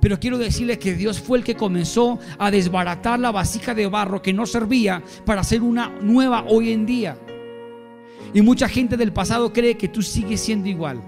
Pero 0.00 0.20
quiero 0.20 0.38
decirle 0.38 0.78
que 0.78 0.94
Dios 0.94 1.20
fue 1.20 1.38
el 1.38 1.44
que 1.44 1.56
comenzó 1.56 2.18
a 2.38 2.50
desbaratar 2.50 3.18
la 3.18 3.32
vasija 3.32 3.74
de 3.74 3.86
barro 3.86 4.22
que 4.22 4.32
no 4.32 4.46
servía 4.46 5.02
para 5.24 5.40
hacer 5.40 5.62
una 5.62 5.88
nueva 5.88 6.44
hoy 6.48 6.72
en 6.72 6.86
día. 6.86 7.18
Y 8.32 8.42
mucha 8.42 8.68
gente 8.68 8.96
del 8.96 9.12
pasado 9.12 9.52
cree 9.52 9.76
que 9.76 9.88
tú 9.88 10.02
sigues 10.02 10.40
siendo 10.40 10.68
igual. 10.68 11.02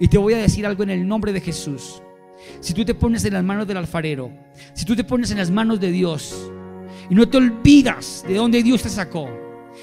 Y 0.00 0.08
te 0.08 0.18
voy 0.18 0.34
a 0.34 0.38
decir 0.38 0.66
algo 0.66 0.82
en 0.82 0.90
el 0.90 1.06
nombre 1.06 1.32
de 1.32 1.40
Jesús. 1.40 2.02
Si 2.60 2.74
tú 2.74 2.84
te 2.84 2.94
pones 2.94 3.24
en 3.24 3.34
las 3.34 3.44
manos 3.44 3.66
del 3.66 3.76
alfarero, 3.76 4.30
si 4.74 4.84
tú 4.84 4.94
te 4.94 5.04
pones 5.04 5.30
en 5.30 5.38
las 5.38 5.50
manos 5.50 5.80
de 5.80 5.90
Dios 5.90 6.50
y 7.10 7.14
no 7.14 7.28
te 7.28 7.38
olvidas 7.38 8.24
de 8.26 8.34
dónde 8.34 8.62
Dios 8.62 8.82
te 8.82 8.88
sacó 8.88 9.28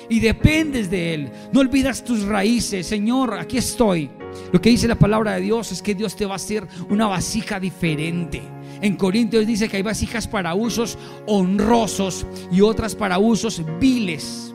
y 0.10 0.20
dependes 0.20 0.90
de 0.90 1.14
Él, 1.14 1.32
no 1.52 1.60
olvidas 1.60 2.04
tus 2.04 2.24
raíces, 2.24 2.88
Señor, 2.88 3.34
aquí 3.34 3.58
estoy. 3.58 4.10
Lo 4.52 4.62
que 4.62 4.70
dice 4.70 4.88
la 4.88 5.00
palabra 5.00 5.36
de 5.36 5.42
Dios 5.42 5.72
es 5.72 5.82
que 5.82 5.96
Dios 5.96 6.16
te 6.16 6.26
va 6.26 6.34
a 6.34 6.38
hacer 6.38 6.68
una 6.90 7.08
vasija 7.08 7.60
diferente. 7.60 8.42
En 8.82 8.96
Corintios 8.96 9.48
dice 9.48 9.70
que 9.70 9.78
hay 9.78 9.84
vasijas 9.84 10.28
para 10.28 10.54
usos 10.54 10.98
honrosos 11.26 12.26
y 12.52 12.62
otras 12.62 12.96
para 12.96 13.18
usos 13.18 13.62
viles. 13.80 14.55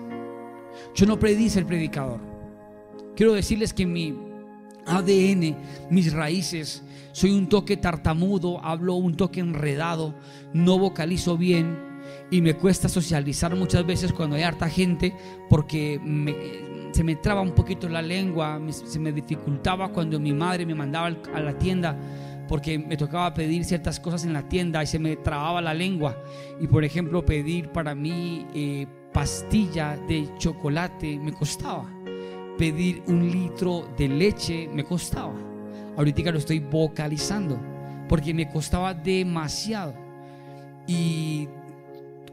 Yo 0.94 1.06
no 1.06 1.18
predice 1.18 1.58
el 1.58 1.66
predicador. 1.66 2.20
Quiero 3.16 3.32
decirles 3.32 3.72
que 3.72 3.86
mi 3.86 4.16
ADN, 4.86 5.56
mis 5.90 6.12
raíces, 6.12 6.82
soy 7.12 7.32
un 7.32 7.48
toque 7.48 7.76
tartamudo, 7.76 8.64
hablo 8.64 8.94
un 8.94 9.16
toque 9.16 9.40
enredado, 9.40 10.14
no 10.52 10.78
vocalizo 10.78 11.36
bien 11.36 11.78
y 12.30 12.40
me 12.40 12.54
cuesta 12.54 12.88
socializar 12.88 13.54
muchas 13.56 13.84
veces 13.84 14.12
cuando 14.12 14.36
hay 14.36 14.42
harta 14.42 14.68
gente 14.68 15.14
porque 15.48 16.00
se 16.92 17.04
me 17.04 17.16
traba 17.16 17.40
un 17.40 17.52
poquito 17.52 17.88
la 17.88 18.02
lengua, 18.02 18.60
se 18.70 18.98
me 18.98 19.12
dificultaba 19.12 19.88
cuando 19.90 20.18
mi 20.18 20.32
madre 20.32 20.66
me 20.66 20.74
mandaba 20.74 21.14
a 21.34 21.40
la 21.40 21.58
tienda 21.58 21.96
porque 22.48 22.78
me 22.80 22.96
tocaba 22.96 23.32
pedir 23.32 23.64
ciertas 23.64 24.00
cosas 24.00 24.24
en 24.24 24.32
la 24.32 24.48
tienda 24.48 24.82
y 24.82 24.86
se 24.86 24.98
me 24.98 25.16
trababa 25.16 25.60
la 25.60 25.72
lengua. 25.72 26.20
Y 26.60 26.66
por 26.66 26.84
ejemplo, 26.84 27.24
pedir 27.24 27.68
para 27.68 27.94
mí 27.94 28.44
eh, 28.52 28.88
pastilla 29.12 29.96
de 30.08 30.28
chocolate 30.38 31.18
me 31.18 31.32
costaba. 31.32 31.86
Pedir 32.58 33.02
un 33.06 33.30
litro 33.30 33.88
de 33.96 34.08
leche 34.08 34.68
me 34.72 34.84
costaba. 34.84 35.34
Ahorita 35.96 36.30
lo 36.30 36.38
estoy 36.38 36.60
vocalizando 36.60 37.58
porque 38.08 38.34
me 38.34 38.48
costaba 38.48 38.94
demasiado. 38.94 39.94
Y 40.86 41.48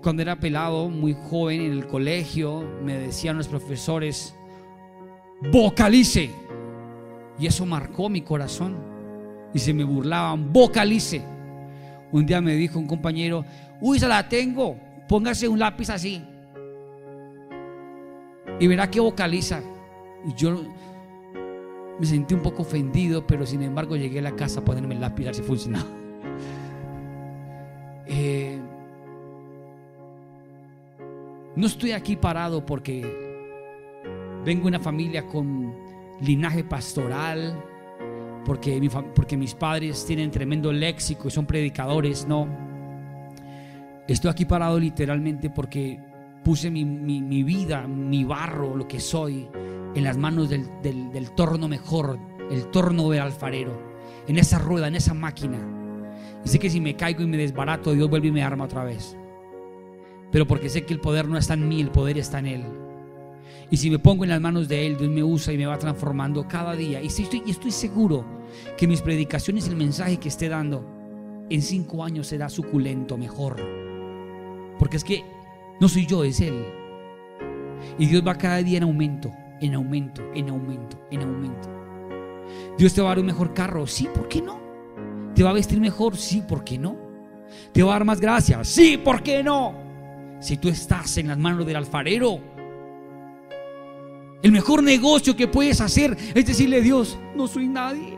cuando 0.01 0.21
era 0.21 0.35
pelado, 0.35 0.89
muy 0.89 1.13
joven 1.13 1.61
en 1.61 1.71
el 1.71 1.87
colegio, 1.87 2.63
me 2.83 2.97
decían 2.97 3.37
los 3.37 3.47
profesores, 3.47 4.35
vocalice. 5.51 6.31
Y 7.39 7.47
eso 7.47 7.65
marcó 7.65 8.09
mi 8.09 8.21
corazón. 8.21 8.75
Y 9.53 9.59
se 9.59 9.73
me 9.73 9.83
burlaban, 9.83 10.51
vocalice. 10.51 11.21
Un 12.11 12.25
día 12.25 12.41
me 12.41 12.55
dijo 12.55 12.79
un 12.79 12.87
compañero, 12.87 13.45
uy, 13.81 13.99
se 13.99 14.07
la 14.07 14.27
tengo, 14.27 14.77
póngase 15.07 15.47
un 15.47 15.59
lápiz 15.59 15.89
así 15.89 16.23
y 18.59 18.67
verá 18.67 18.89
que 18.89 18.99
vocaliza. 18.99 19.61
Y 20.25 20.33
yo 20.33 20.61
me 21.99 22.05
sentí 22.05 22.33
un 22.33 22.41
poco 22.41 22.63
ofendido, 22.63 23.25
pero 23.25 23.45
sin 23.45 23.61
embargo 23.63 23.95
llegué 23.95 24.19
a 24.19 24.23
la 24.23 24.35
casa 24.35 24.59
a 24.59 24.65
ponerme 24.65 24.95
el 24.95 25.01
lápiz 25.01 25.33
si 25.33 25.41
funcionaba. 25.41 25.85
Eh, 28.09 28.57
no 31.57 31.67
estoy 31.67 31.91
aquí 31.91 32.15
parado 32.15 32.65
porque 32.65 33.01
vengo 34.45 34.61
de 34.61 34.67
una 34.69 34.79
familia 34.79 35.27
con 35.27 35.75
linaje 36.21 36.63
pastoral, 36.63 37.61
porque, 38.45 38.89
porque 39.13 39.35
mis 39.35 39.53
padres 39.53 40.05
tienen 40.05 40.31
tremendo 40.31 40.71
léxico 40.71 41.27
y 41.27 41.31
son 41.31 41.45
predicadores, 41.45 42.25
no. 42.25 42.47
Estoy 44.07 44.31
aquí 44.31 44.45
parado 44.45 44.79
literalmente 44.79 45.49
porque 45.49 45.99
puse 46.47 46.71
mi, 46.71 47.43
vida, 47.43 47.85
mi 47.87 48.23
barro, 48.23 48.73
lo 48.73 48.87
que 48.87 49.01
soy, 49.01 49.49
en 49.93 50.01
las 50.01 50.15
manos 50.15 50.49
del, 50.49 50.69
del 50.81 51.31
torno 51.31 51.67
mejor, 51.67 52.17
el 52.49 52.67
torno 52.67 53.09
del 53.09 53.19
alfarero, 53.19 53.77
en 54.29 54.37
esa 54.37 54.57
rueda, 54.57 54.87
en 54.87 54.95
esa 54.95 55.13
máquina. 55.13 55.57
Y 56.45 56.47
sé 56.47 56.57
que 56.57 56.69
si 56.69 56.79
me 56.79 56.95
caigo 56.95 57.21
y 57.21 57.27
me 57.27 57.35
desbarato, 57.35 57.91
Dios 57.91 58.09
vuelve 58.09 58.29
y 58.29 58.31
me 58.31 58.43
arma 58.43 58.63
otra 58.63 58.85
vez. 58.85 59.17
Pero 60.31 60.47
porque 60.47 60.69
sé 60.69 60.85
que 60.85 60.93
el 60.93 61.01
poder 61.01 61.27
no 61.27 61.37
está 61.37 61.55
en 61.55 61.67
mí, 61.67 61.81
el 61.81 61.91
poder 61.91 62.17
está 62.17 62.39
en 62.39 62.45
Él. 62.45 62.63
Y 63.69 63.75
si 63.75 63.89
me 63.89 63.99
pongo 63.99 64.23
en 64.23 64.29
las 64.29 64.39
manos 64.39 64.69
de 64.69 64.87
Él, 64.87 64.95
Dios 64.97 65.11
me 65.11 65.23
usa 65.23 65.51
y 65.51 65.57
me 65.57 65.65
va 65.65 65.77
transformando 65.77 66.47
cada 66.47 66.77
día. 66.77 67.01
Y 67.01 67.07
estoy, 67.07 67.43
y 67.45 67.51
estoy 67.51 67.71
seguro 67.71 68.23
que 68.77 68.87
mis 68.87 69.01
predicaciones, 69.01 69.67
el 69.67 69.75
mensaje 69.75 70.15
que 70.15 70.29
esté 70.29 70.47
dando, 70.47 70.85
en 71.49 71.61
cinco 71.61 72.05
años 72.05 72.27
será 72.27 72.47
suculento, 72.47 73.17
mejor. 73.17 73.57
Porque 74.79 74.95
es 74.95 75.03
que 75.03 75.25
no 75.79 75.87
soy 75.87 76.05
yo, 76.05 76.23
es 76.23 76.39
Él. 76.39 76.65
Y 77.97 78.05
Dios 78.07 78.23
va 78.25 78.35
cada 78.35 78.57
día 78.57 78.77
en 78.77 78.83
aumento, 78.83 79.31
en 79.61 79.75
aumento, 79.75 80.23
en 80.33 80.49
aumento, 80.49 80.99
en 81.11 81.21
aumento. 81.21 81.69
Dios 82.77 82.93
te 82.93 83.01
va 83.01 83.07
a 83.07 83.11
dar 83.11 83.19
un 83.19 83.25
mejor 83.25 83.53
carro, 83.53 83.87
sí, 83.87 84.07
¿por 84.13 84.27
qué 84.27 84.41
no? 84.41 84.59
¿Te 85.35 85.43
va 85.43 85.51
a 85.51 85.53
vestir 85.53 85.79
mejor? 85.79 86.15
Sí, 86.17 86.43
¿por 86.47 86.63
qué 86.63 86.77
no? 86.77 86.95
¿Te 87.71 87.83
va 87.83 87.91
a 87.91 87.93
dar 87.93 88.05
más 88.05 88.19
gracias? 88.19 88.67
Sí, 88.67 88.97
¿por 88.97 89.21
qué 89.21 89.43
no? 89.43 89.75
Si 90.39 90.57
tú 90.57 90.69
estás 90.69 91.17
en 91.17 91.27
las 91.27 91.37
manos 91.37 91.65
del 91.65 91.75
alfarero, 91.75 92.39
el 94.41 94.51
mejor 94.51 94.83
negocio 94.83 95.35
que 95.35 95.47
puedes 95.47 95.81
hacer 95.81 96.15
es 96.33 96.45
decirle 96.45 96.77
a 96.77 96.81
Dios, 96.81 97.17
no 97.35 97.47
soy 97.47 97.67
nadie. 97.67 98.17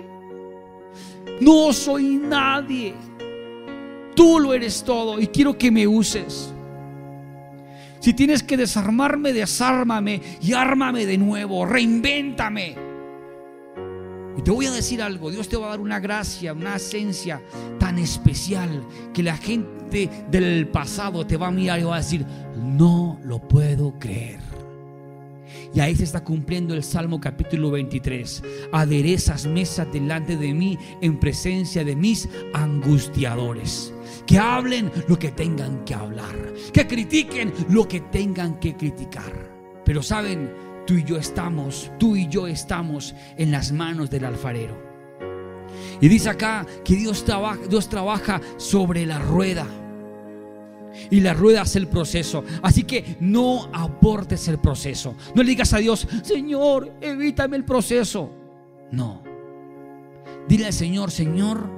No 1.39 1.72
soy 1.72 2.17
nadie. 2.17 2.93
Tú 4.15 4.39
lo 4.39 4.54
eres 4.54 4.84
todo 4.84 5.19
y 5.19 5.28
quiero 5.28 5.58
que 5.58 5.72
me 5.72 5.88
uses. 5.88 6.54
Si 8.00 8.14
tienes 8.14 8.44
que 8.44 8.56
desarmarme, 8.56 9.34
desármame 9.34 10.22
y 10.42 10.54
ármame 10.54 11.06
de 11.06 11.18
nuevo, 11.18 11.66
reinvéntame. 11.66 12.76
Y 14.38 14.42
te 14.42 14.52
voy 14.52 14.68
a 14.68 14.72
decir 14.72 15.02
algo, 15.02 15.30
Dios 15.32 15.50
te 15.50 15.58
va 15.58 15.68
a 15.68 15.70
dar 15.72 15.82
una 15.82 16.00
gracia, 16.00 16.54
una 16.54 16.78
esencia 16.78 17.42
tan 17.78 17.98
especial 17.98 18.86
que 19.14 19.22
la 19.22 19.36
gente 19.36 20.10
del 20.32 20.68
pasado 20.70 21.28
te 21.28 21.36
va 21.36 21.48
a 21.48 21.52
mirar 21.52 21.80
y 21.80 21.84
va 21.84 21.96
a 21.96 22.00
decir, 22.00 22.26
no 22.56 23.20
lo 23.24 23.40
puedo 23.40 24.00
creer. 24.00 24.40
Y 25.74 25.80
ahí 25.82 25.96
se 25.96 26.04
está 26.04 26.24
cumpliendo 26.24 26.74
el 26.74 26.84
Salmo 26.84 27.22
capítulo 27.22 27.70
23. 27.72 28.44
Aderezas 28.72 29.46
mesas 29.46 29.92
delante 29.92 30.36
de 30.36 30.54
mí 30.54 30.78
en 31.02 31.20
presencia 31.20 31.84
de 31.84 31.96
mis 31.96 32.28
angustiadores. 32.54 33.94
Que 34.26 34.40
hablen 34.40 34.92
lo 35.08 35.20
que 35.20 35.32
tengan 35.32 35.86
que 35.86 35.94
hablar. 35.94 36.36
Que 36.74 36.88
critiquen 36.88 37.54
lo 37.70 37.88
que 37.88 38.00
tengan 38.00 38.60
que 38.60 38.76
criticar. 38.76 39.32
Pero 39.86 40.02
saben, 40.02 40.52
tú 40.88 40.96
y 40.96 41.04
yo 41.04 41.18
estamos, 41.18 41.92
tú 42.00 42.16
y 42.16 42.28
yo 42.28 42.48
estamos 42.48 43.14
en 43.38 43.52
las 43.52 43.72
manos 43.72 44.10
del 44.10 44.26
alfarero. 44.26 44.90
Y 46.02 46.08
dice 46.08 46.30
acá 46.30 46.66
que 46.84 46.96
Dios 46.96 47.24
trabaja, 47.26 47.60
Dios 47.70 47.90
trabaja 47.90 48.42
sobre 48.58 49.06
la 49.06 49.20
rueda 49.20 49.68
y 51.10 51.20
la 51.22 51.34
rueda 51.34 51.64
es 51.64 51.76
el 51.76 51.88
proceso. 51.88 52.44
Así 52.62 52.84
que 52.84 53.18
no 53.20 53.70
abortes 53.74 54.48
el 54.48 54.60
proceso. 54.60 55.16
No 55.36 55.44
le 55.44 55.50
digas 55.50 55.74
a 55.74 55.78
Dios, 55.78 56.08
Señor, 56.24 56.94
evítame 57.02 57.58
el 57.58 57.66
proceso. 57.66 58.32
No. 58.92 59.24
Dile 60.48 60.68
al 60.68 60.74
Señor, 60.74 61.12
Señor, 61.12 61.70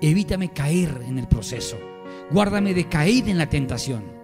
evítame 0.00 0.52
caer 0.52 1.02
en 1.06 1.18
el 1.18 1.28
proceso. 1.28 1.78
Guárdame 2.30 2.74
de 2.74 2.88
caer 2.88 3.28
en 3.28 3.38
la 3.38 3.48
tentación. 3.48 4.18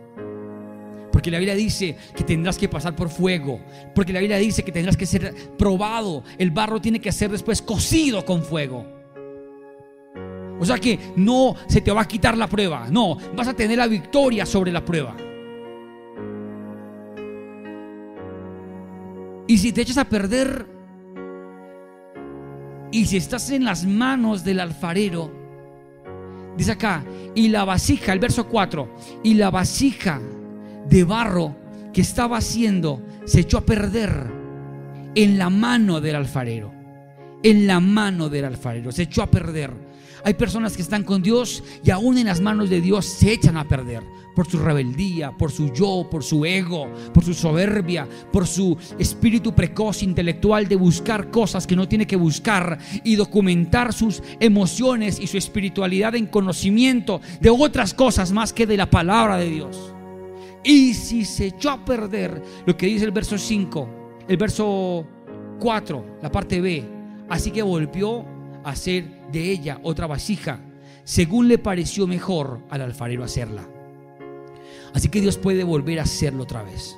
Porque 1.13 1.31
la 1.31 1.39
Biblia 1.39 1.55
dice 1.55 1.97
que 2.17 2.25
tendrás 2.25 2.59
que 2.59 2.69
pasar 2.69 2.97
por 2.97 3.09
fuego. 3.09 3.61
Porque 3.95 4.13
la 4.13 4.19
Biblia 4.19 4.37
dice 4.39 4.65
que 4.65 4.73
tendrás 4.73 4.97
que 4.97 5.07
ser 5.07 5.33
probado. 5.57 6.25
El 6.39 6.51
barro 6.51 6.81
tiene 6.81 7.01
que 7.01 7.13
ser 7.13 7.31
después 7.31 7.63
cocido 7.63 8.25
con 8.25 8.43
fuego. 8.43 9.04
O 10.65 10.67
sea 10.67 10.79
que 10.79 10.99
no 11.17 11.55
se 11.67 11.83
te 11.83 11.93
va 11.93 12.01
a 12.01 12.09
quitar 12.09 12.39
la 12.39 12.47
prueba, 12.47 12.89
no, 12.91 13.19
vas 13.37 13.49
a 13.49 13.53
tener 13.53 13.77
la 13.77 13.87
victoria 13.87 14.47
sobre 14.47 14.73
la 14.73 14.83
prueba. 14.83 15.15
Y 19.47 19.59
si 19.59 19.73
te 19.73 19.83
echas 19.83 19.99
a 19.99 20.09
perder, 20.09 20.67
y 22.91 23.05
si 23.05 23.19
estás 23.19 23.51
en 23.51 23.67
las 23.67 23.85
manos 23.85 24.43
del 24.43 24.59
alfarero, 24.59 25.31
dice 26.57 26.73
acá, 26.73 27.05
y 27.35 27.49
la 27.49 27.67
vasija, 27.67 28.15
el 28.15 28.19
verso 28.19 28.47
4, 28.49 28.89
y 29.23 29.35
la 29.35 29.51
vasija 29.51 30.19
de 30.89 31.05
barro 31.05 31.55
que 31.93 32.01
estaba 32.01 32.39
haciendo 32.39 33.03
se 33.27 33.41
echó 33.41 33.59
a 33.59 33.67
perder 33.67 34.33
en 35.15 35.37
la 35.37 35.51
mano 35.51 36.01
del 36.01 36.17
alfarero, 36.17 36.73
en 37.45 37.67
la 37.69 37.79
mano 37.79 38.29
del 38.29 38.47
alfarero, 38.47 38.91
se 38.91 39.03
echó 39.03 39.23
a 39.23 39.31
perder. 39.31 39.71
Hay 40.25 40.35
personas 40.35 40.75
que 40.75 40.83
están 40.83 41.05
con 41.05 41.23
Dios 41.23 41.63
y 41.85 41.91
aún 41.91 42.17
en 42.17 42.27
las 42.27 42.41
manos 42.41 42.71
de 42.71 42.81
Dios 42.81 43.05
se 43.05 43.31
echan 43.31 43.59
a 43.59 43.69
perder 43.69 44.03
por 44.35 44.49
su 44.49 44.59
rebeldía, 44.59 45.31
por 45.31 45.53
su 45.53 45.73
yo, 45.73 46.09
por 46.11 46.25
su 46.25 46.47
ego, 46.47 46.89
por 47.13 47.23
su 47.23 47.35
soberbia, 47.35 48.09
por 48.33 48.47
su 48.47 48.77
espíritu 48.99 49.55
precoz 49.55 50.03
intelectual 50.03 50.67
de 50.67 50.77
buscar 50.77 51.31
cosas 51.31 51.67
que 51.67 51.77
no 51.77 51.87
tiene 51.87 52.07
que 52.07 52.17
buscar 52.17 52.79
y 53.05 53.15
documentar 53.15 53.93
sus 53.93 54.23
emociones 54.41 55.21
y 55.21 55.27
su 55.27 55.37
espiritualidad 55.37 56.15
en 56.15 56.27
conocimiento 56.27 57.21
de 57.41 57.51
otras 57.51 57.93
cosas 57.93 58.33
más 58.33 58.55
que 58.55 58.67
de 58.67 58.79
la 58.79 58.91
palabra 58.91 59.37
de 59.37 59.51
Dios. 59.51 59.95
Y 60.65 60.95
si 60.95 61.27
se 61.27 61.49
echó 61.49 61.71
a 61.71 61.85
perder 61.85 62.43
lo 62.65 62.75
que 62.75 62.87
dice 62.87 63.05
el 63.05 63.11
verso 63.11 63.37
5, 63.37 63.89
el 64.27 64.37
verso 64.39 65.07
4, 65.61 66.19
la 66.23 66.33
parte 66.33 66.63
B, 66.63 66.94
así 67.29 67.51
que 67.51 67.63
volvió 67.63 68.25
a 68.65 68.71
hacer 68.71 69.29
de 69.31 69.51
ella 69.51 69.81
otra 69.83 70.07
vasija, 70.07 70.61
según 71.05 71.49
le 71.49 71.59
pareció 71.59 72.07
mejor 72.07 72.61
al 72.71 72.83
alfarero 72.83 73.25
hacerla. 73.25 73.69
Así 74.95 75.09
que 75.09 75.21
Dios 75.21 75.37
puede 75.39 75.65
volver 75.65 75.99
a 75.99 76.05
hacerlo 76.05 76.45
otra 76.45 76.63
vez. 76.63 76.97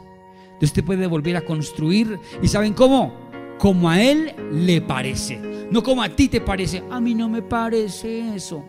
Dios 0.60 0.72
te 0.72 0.82
puede 0.82 1.06
volver 1.06 1.36
a 1.36 1.44
construir. 1.44 2.18
¿Y 2.42 2.48
saben 2.48 2.74
cómo? 2.74 3.14
Como 3.58 3.88
a 3.88 4.00
Él 4.00 4.34
le 4.52 4.82
parece. 4.82 5.68
No 5.70 5.82
como 5.82 6.02
a 6.02 6.08
ti 6.08 6.28
te 6.28 6.40
parece. 6.40 6.82
A 6.90 7.00
mí 7.00 7.14
no 7.14 7.28
me 7.28 7.42
parece 7.42 8.34
eso. 8.34 8.64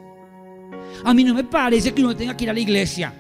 A 1.04 1.14
mí 1.14 1.24
no 1.24 1.34
me 1.34 1.44
parece 1.44 1.94
que 1.94 2.02
uno 2.02 2.16
tenga 2.16 2.36
que 2.36 2.46
ir 2.46 2.50
a 2.50 2.54
la 2.54 2.60
iglesia. 2.60 3.14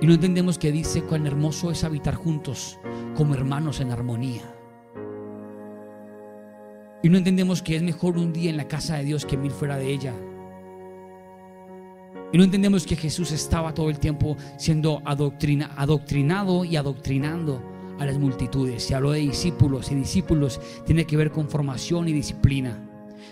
Y 0.00 0.06
no 0.06 0.14
entendemos 0.14 0.58
que 0.58 0.72
dice 0.72 1.02
cuán 1.02 1.26
hermoso 1.26 1.70
es 1.70 1.84
habitar 1.84 2.14
juntos 2.14 2.78
como 3.16 3.34
hermanos 3.34 3.80
en 3.80 3.90
armonía. 3.90 4.55
Y 7.06 7.08
no 7.08 7.18
entendemos 7.18 7.62
que 7.62 7.76
es 7.76 7.84
mejor 7.84 8.18
un 8.18 8.32
día 8.32 8.50
en 8.50 8.56
la 8.56 8.66
casa 8.66 8.96
de 8.96 9.04
Dios 9.04 9.24
que 9.24 9.36
mil 9.36 9.52
fuera 9.52 9.76
de 9.76 9.92
ella. 9.92 10.12
Y 12.32 12.36
no 12.36 12.42
entendemos 12.42 12.84
que 12.84 12.96
Jesús 12.96 13.30
estaba 13.30 13.72
todo 13.72 13.90
el 13.90 14.00
tiempo 14.00 14.36
siendo 14.58 15.00
adoctrinado 15.04 16.64
y 16.64 16.74
adoctrinando 16.74 17.62
a 18.00 18.06
las 18.06 18.18
multitudes. 18.18 18.82
Se 18.82 18.96
habló 18.96 19.12
de 19.12 19.20
discípulos 19.20 19.92
y 19.92 19.94
discípulos 19.94 20.60
tiene 20.84 21.04
que 21.04 21.16
ver 21.16 21.30
con 21.30 21.48
formación 21.48 22.08
y 22.08 22.12
disciplina. 22.12 22.76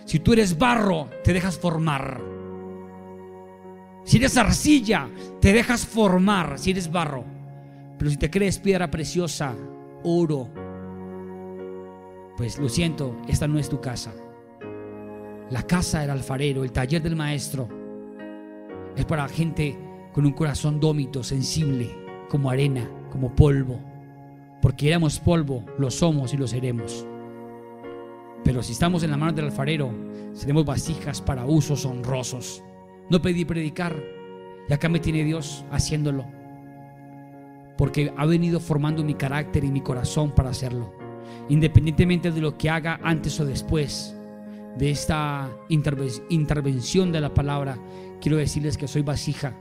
Si 0.04 0.20
tú 0.20 0.34
eres 0.34 0.56
barro, 0.56 1.10
te 1.24 1.32
dejas 1.32 1.58
formar. 1.58 2.22
Si 4.04 4.18
eres 4.18 4.36
arcilla, 4.36 5.08
te 5.40 5.52
dejas 5.52 5.84
formar 5.84 6.60
si 6.60 6.70
eres 6.70 6.92
barro. 6.92 7.24
Pero 7.98 8.08
si 8.08 8.18
te 8.18 8.30
crees 8.30 8.60
piedra 8.60 8.88
preciosa, 8.88 9.52
oro, 10.04 10.48
pues 12.36 12.58
lo 12.58 12.68
siento, 12.68 13.16
esta 13.28 13.46
no 13.46 13.58
es 13.58 13.68
tu 13.68 13.80
casa. 13.80 14.12
La 15.50 15.62
casa 15.62 16.00
del 16.00 16.10
alfarero, 16.10 16.64
el 16.64 16.72
taller 16.72 17.02
del 17.02 17.16
maestro, 17.16 17.68
es 18.96 19.04
para 19.04 19.28
gente 19.28 19.78
con 20.12 20.26
un 20.26 20.32
corazón 20.32 20.80
dómito, 20.80 21.22
sensible, 21.22 21.90
como 22.28 22.50
arena, 22.50 22.90
como 23.10 23.34
polvo. 23.34 23.78
Porque 24.60 24.88
éramos 24.88 25.20
polvo, 25.20 25.64
lo 25.78 25.90
somos 25.90 26.34
y 26.34 26.36
lo 26.36 26.46
seremos. 26.48 27.06
Pero 28.42 28.62
si 28.62 28.72
estamos 28.72 29.02
en 29.02 29.10
la 29.10 29.16
mano 29.16 29.32
del 29.32 29.46
alfarero, 29.46 29.92
seremos 30.32 30.64
vasijas 30.64 31.20
para 31.20 31.46
usos 31.46 31.84
honrosos. 31.86 32.64
No 33.10 33.22
pedí 33.22 33.44
predicar 33.44 33.94
y 34.68 34.72
acá 34.72 34.88
me 34.88 34.98
tiene 34.98 35.24
Dios 35.24 35.64
haciéndolo. 35.70 36.24
Porque 37.78 38.12
ha 38.16 38.26
venido 38.26 38.60
formando 38.60 39.04
mi 39.04 39.14
carácter 39.14 39.64
y 39.64 39.70
mi 39.70 39.80
corazón 39.80 40.32
para 40.32 40.50
hacerlo 40.50 41.03
independientemente 41.48 42.30
de 42.30 42.40
lo 42.40 42.56
que 42.56 42.70
haga 42.70 43.00
antes 43.02 43.38
o 43.40 43.44
después 43.44 44.16
de 44.76 44.90
esta 44.90 45.50
intervención 45.68 47.12
de 47.12 47.20
la 47.20 47.32
palabra, 47.32 47.78
quiero 48.20 48.36
decirles 48.36 48.76
que 48.76 48.88
soy 48.88 49.02
vasija. 49.02 49.56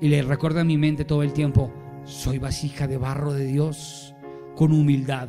Y 0.00 0.08
le 0.08 0.22
recuerdo 0.22 0.60
a 0.60 0.64
mi 0.64 0.76
mente 0.76 1.04
todo 1.04 1.22
el 1.22 1.32
tiempo, 1.32 1.72
soy 2.04 2.38
vasija 2.38 2.86
de 2.86 2.98
barro 2.98 3.32
de 3.32 3.46
Dios 3.46 4.14
con 4.56 4.72
humildad. 4.72 5.28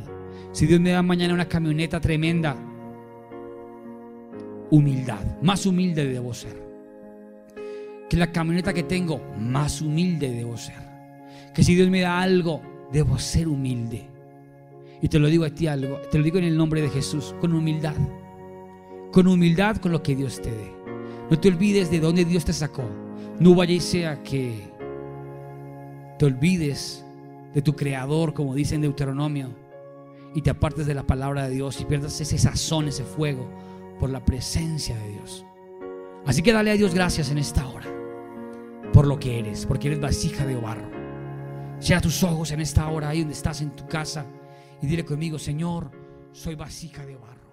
Si 0.52 0.66
Dios 0.66 0.80
me 0.80 0.90
da 0.90 1.02
mañana 1.02 1.34
una 1.34 1.48
camioneta 1.48 2.00
tremenda, 2.00 2.56
humildad, 4.70 5.40
más 5.42 5.66
humilde 5.66 6.06
debo 6.06 6.34
ser. 6.34 6.62
Que 8.08 8.16
la 8.16 8.32
camioneta 8.32 8.72
que 8.72 8.82
tengo, 8.82 9.20
más 9.38 9.80
humilde 9.80 10.30
debo 10.30 10.56
ser. 10.56 10.84
Que 11.54 11.62
si 11.62 11.74
Dios 11.74 11.88
me 11.88 12.00
da 12.00 12.20
algo, 12.20 12.60
debo 12.92 13.18
ser 13.18 13.48
humilde. 13.48 14.13
Y 15.04 15.08
te 15.08 15.18
lo 15.18 15.28
digo 15.28 15.44
a 15.44 15.50
ti 15.50 15.66
algo, 15.66 15.98
te 16.10 16.16
lo 16.16 16.24
digo 16.24 16.38
en 16.38 16.44
el 16.44 16.56
nombre 16.56 16.80
de 16.80 16.88
Jesús, 16.88 17.34
con 17.38 17.52
humildad. 17.52 17.94
Con 19.12 19.26
humildad 19.26 19.76
con 19.76 19.92
lo 19.92 20.02
que 20.02 20.16
Dios 20.16 20.40
te 20.40 20.50
dé. 20.50 20.72
No 21.28 21.38
te 21.38 21.48
olvides 21.48 21.90
de 21.90 22.00
dónde 22.00 22.24
Dios 22.24 22.46
te 22.46 22.54
sacó. 22.54 22.88
No 23.38 23.54
vaya 23.54 23.74
y 23.74 23.80
sea 23.80 24.22
que 24.22 24.62
te 26.18 26.24
olvides 26.24 27.04
de 27.52 27.60
tu 27.60 27.76
creador, 27.76 28.32
como 28.32 28.54
dice 28.54 28.76
en 28.76 28.80
Deuteronomio, 28.80 29.50
y 30.34 30.40
te 30.40 30.48
apartes 30.48 30.86
de 30.86 30.94
la 30.94 31.02
palabra 31.02 31.48
de 31.48 31.54
Dios 31.54 31.82
y 31.82 31.84
pierdas 31.84 32.18
ese 32.22 32.38
sazón, 32.38 32.88
ese 32.88 33.04
fuego 33.04 33.46
por 34.00 34.08
la 34.08 34.24
presencia 34.24 34.96
de 34.96 35.10
Dios. 35.10 35.44
Así 36.24 36.40
que 36.40 36.54
dale 36.54 36.70
a 36.70 36.76
Dios 36.76 36.94
gracias 36.94 37.30
en 37.30 37.36
esta 37.36 37.68
hora 37.68 37.88
por 38.94 39.06
lo 39.06 39.18
que 39.18 39.38
eres, 39.38 39.66
porque 39.66 39.88
eres 39.88 40.00
vasija 40.00 40.46
de 40.46 40.56
barro. 40.56 40.88
Sea 41.78 42.00
tus 42.00 42.22
ojos 42.22 42.52
en 42.52 42.62
esta 42.62 42.88
hora 42.88 43.10
ahí 43.10 43.18
donde 43.18 43.34
estás 43.34 43.60
en 43.60 43.76
tu 43.76 43.86
casa 43.86 44.24
y 44.84 44.86
dile 44.86 45.04
conmigo, 45.04 45.38
Señor, 45.38 45.90
soy 46.32 46.56
vasija 46.56 47.06
de 47.06 47.16
barro. 47.16 47.43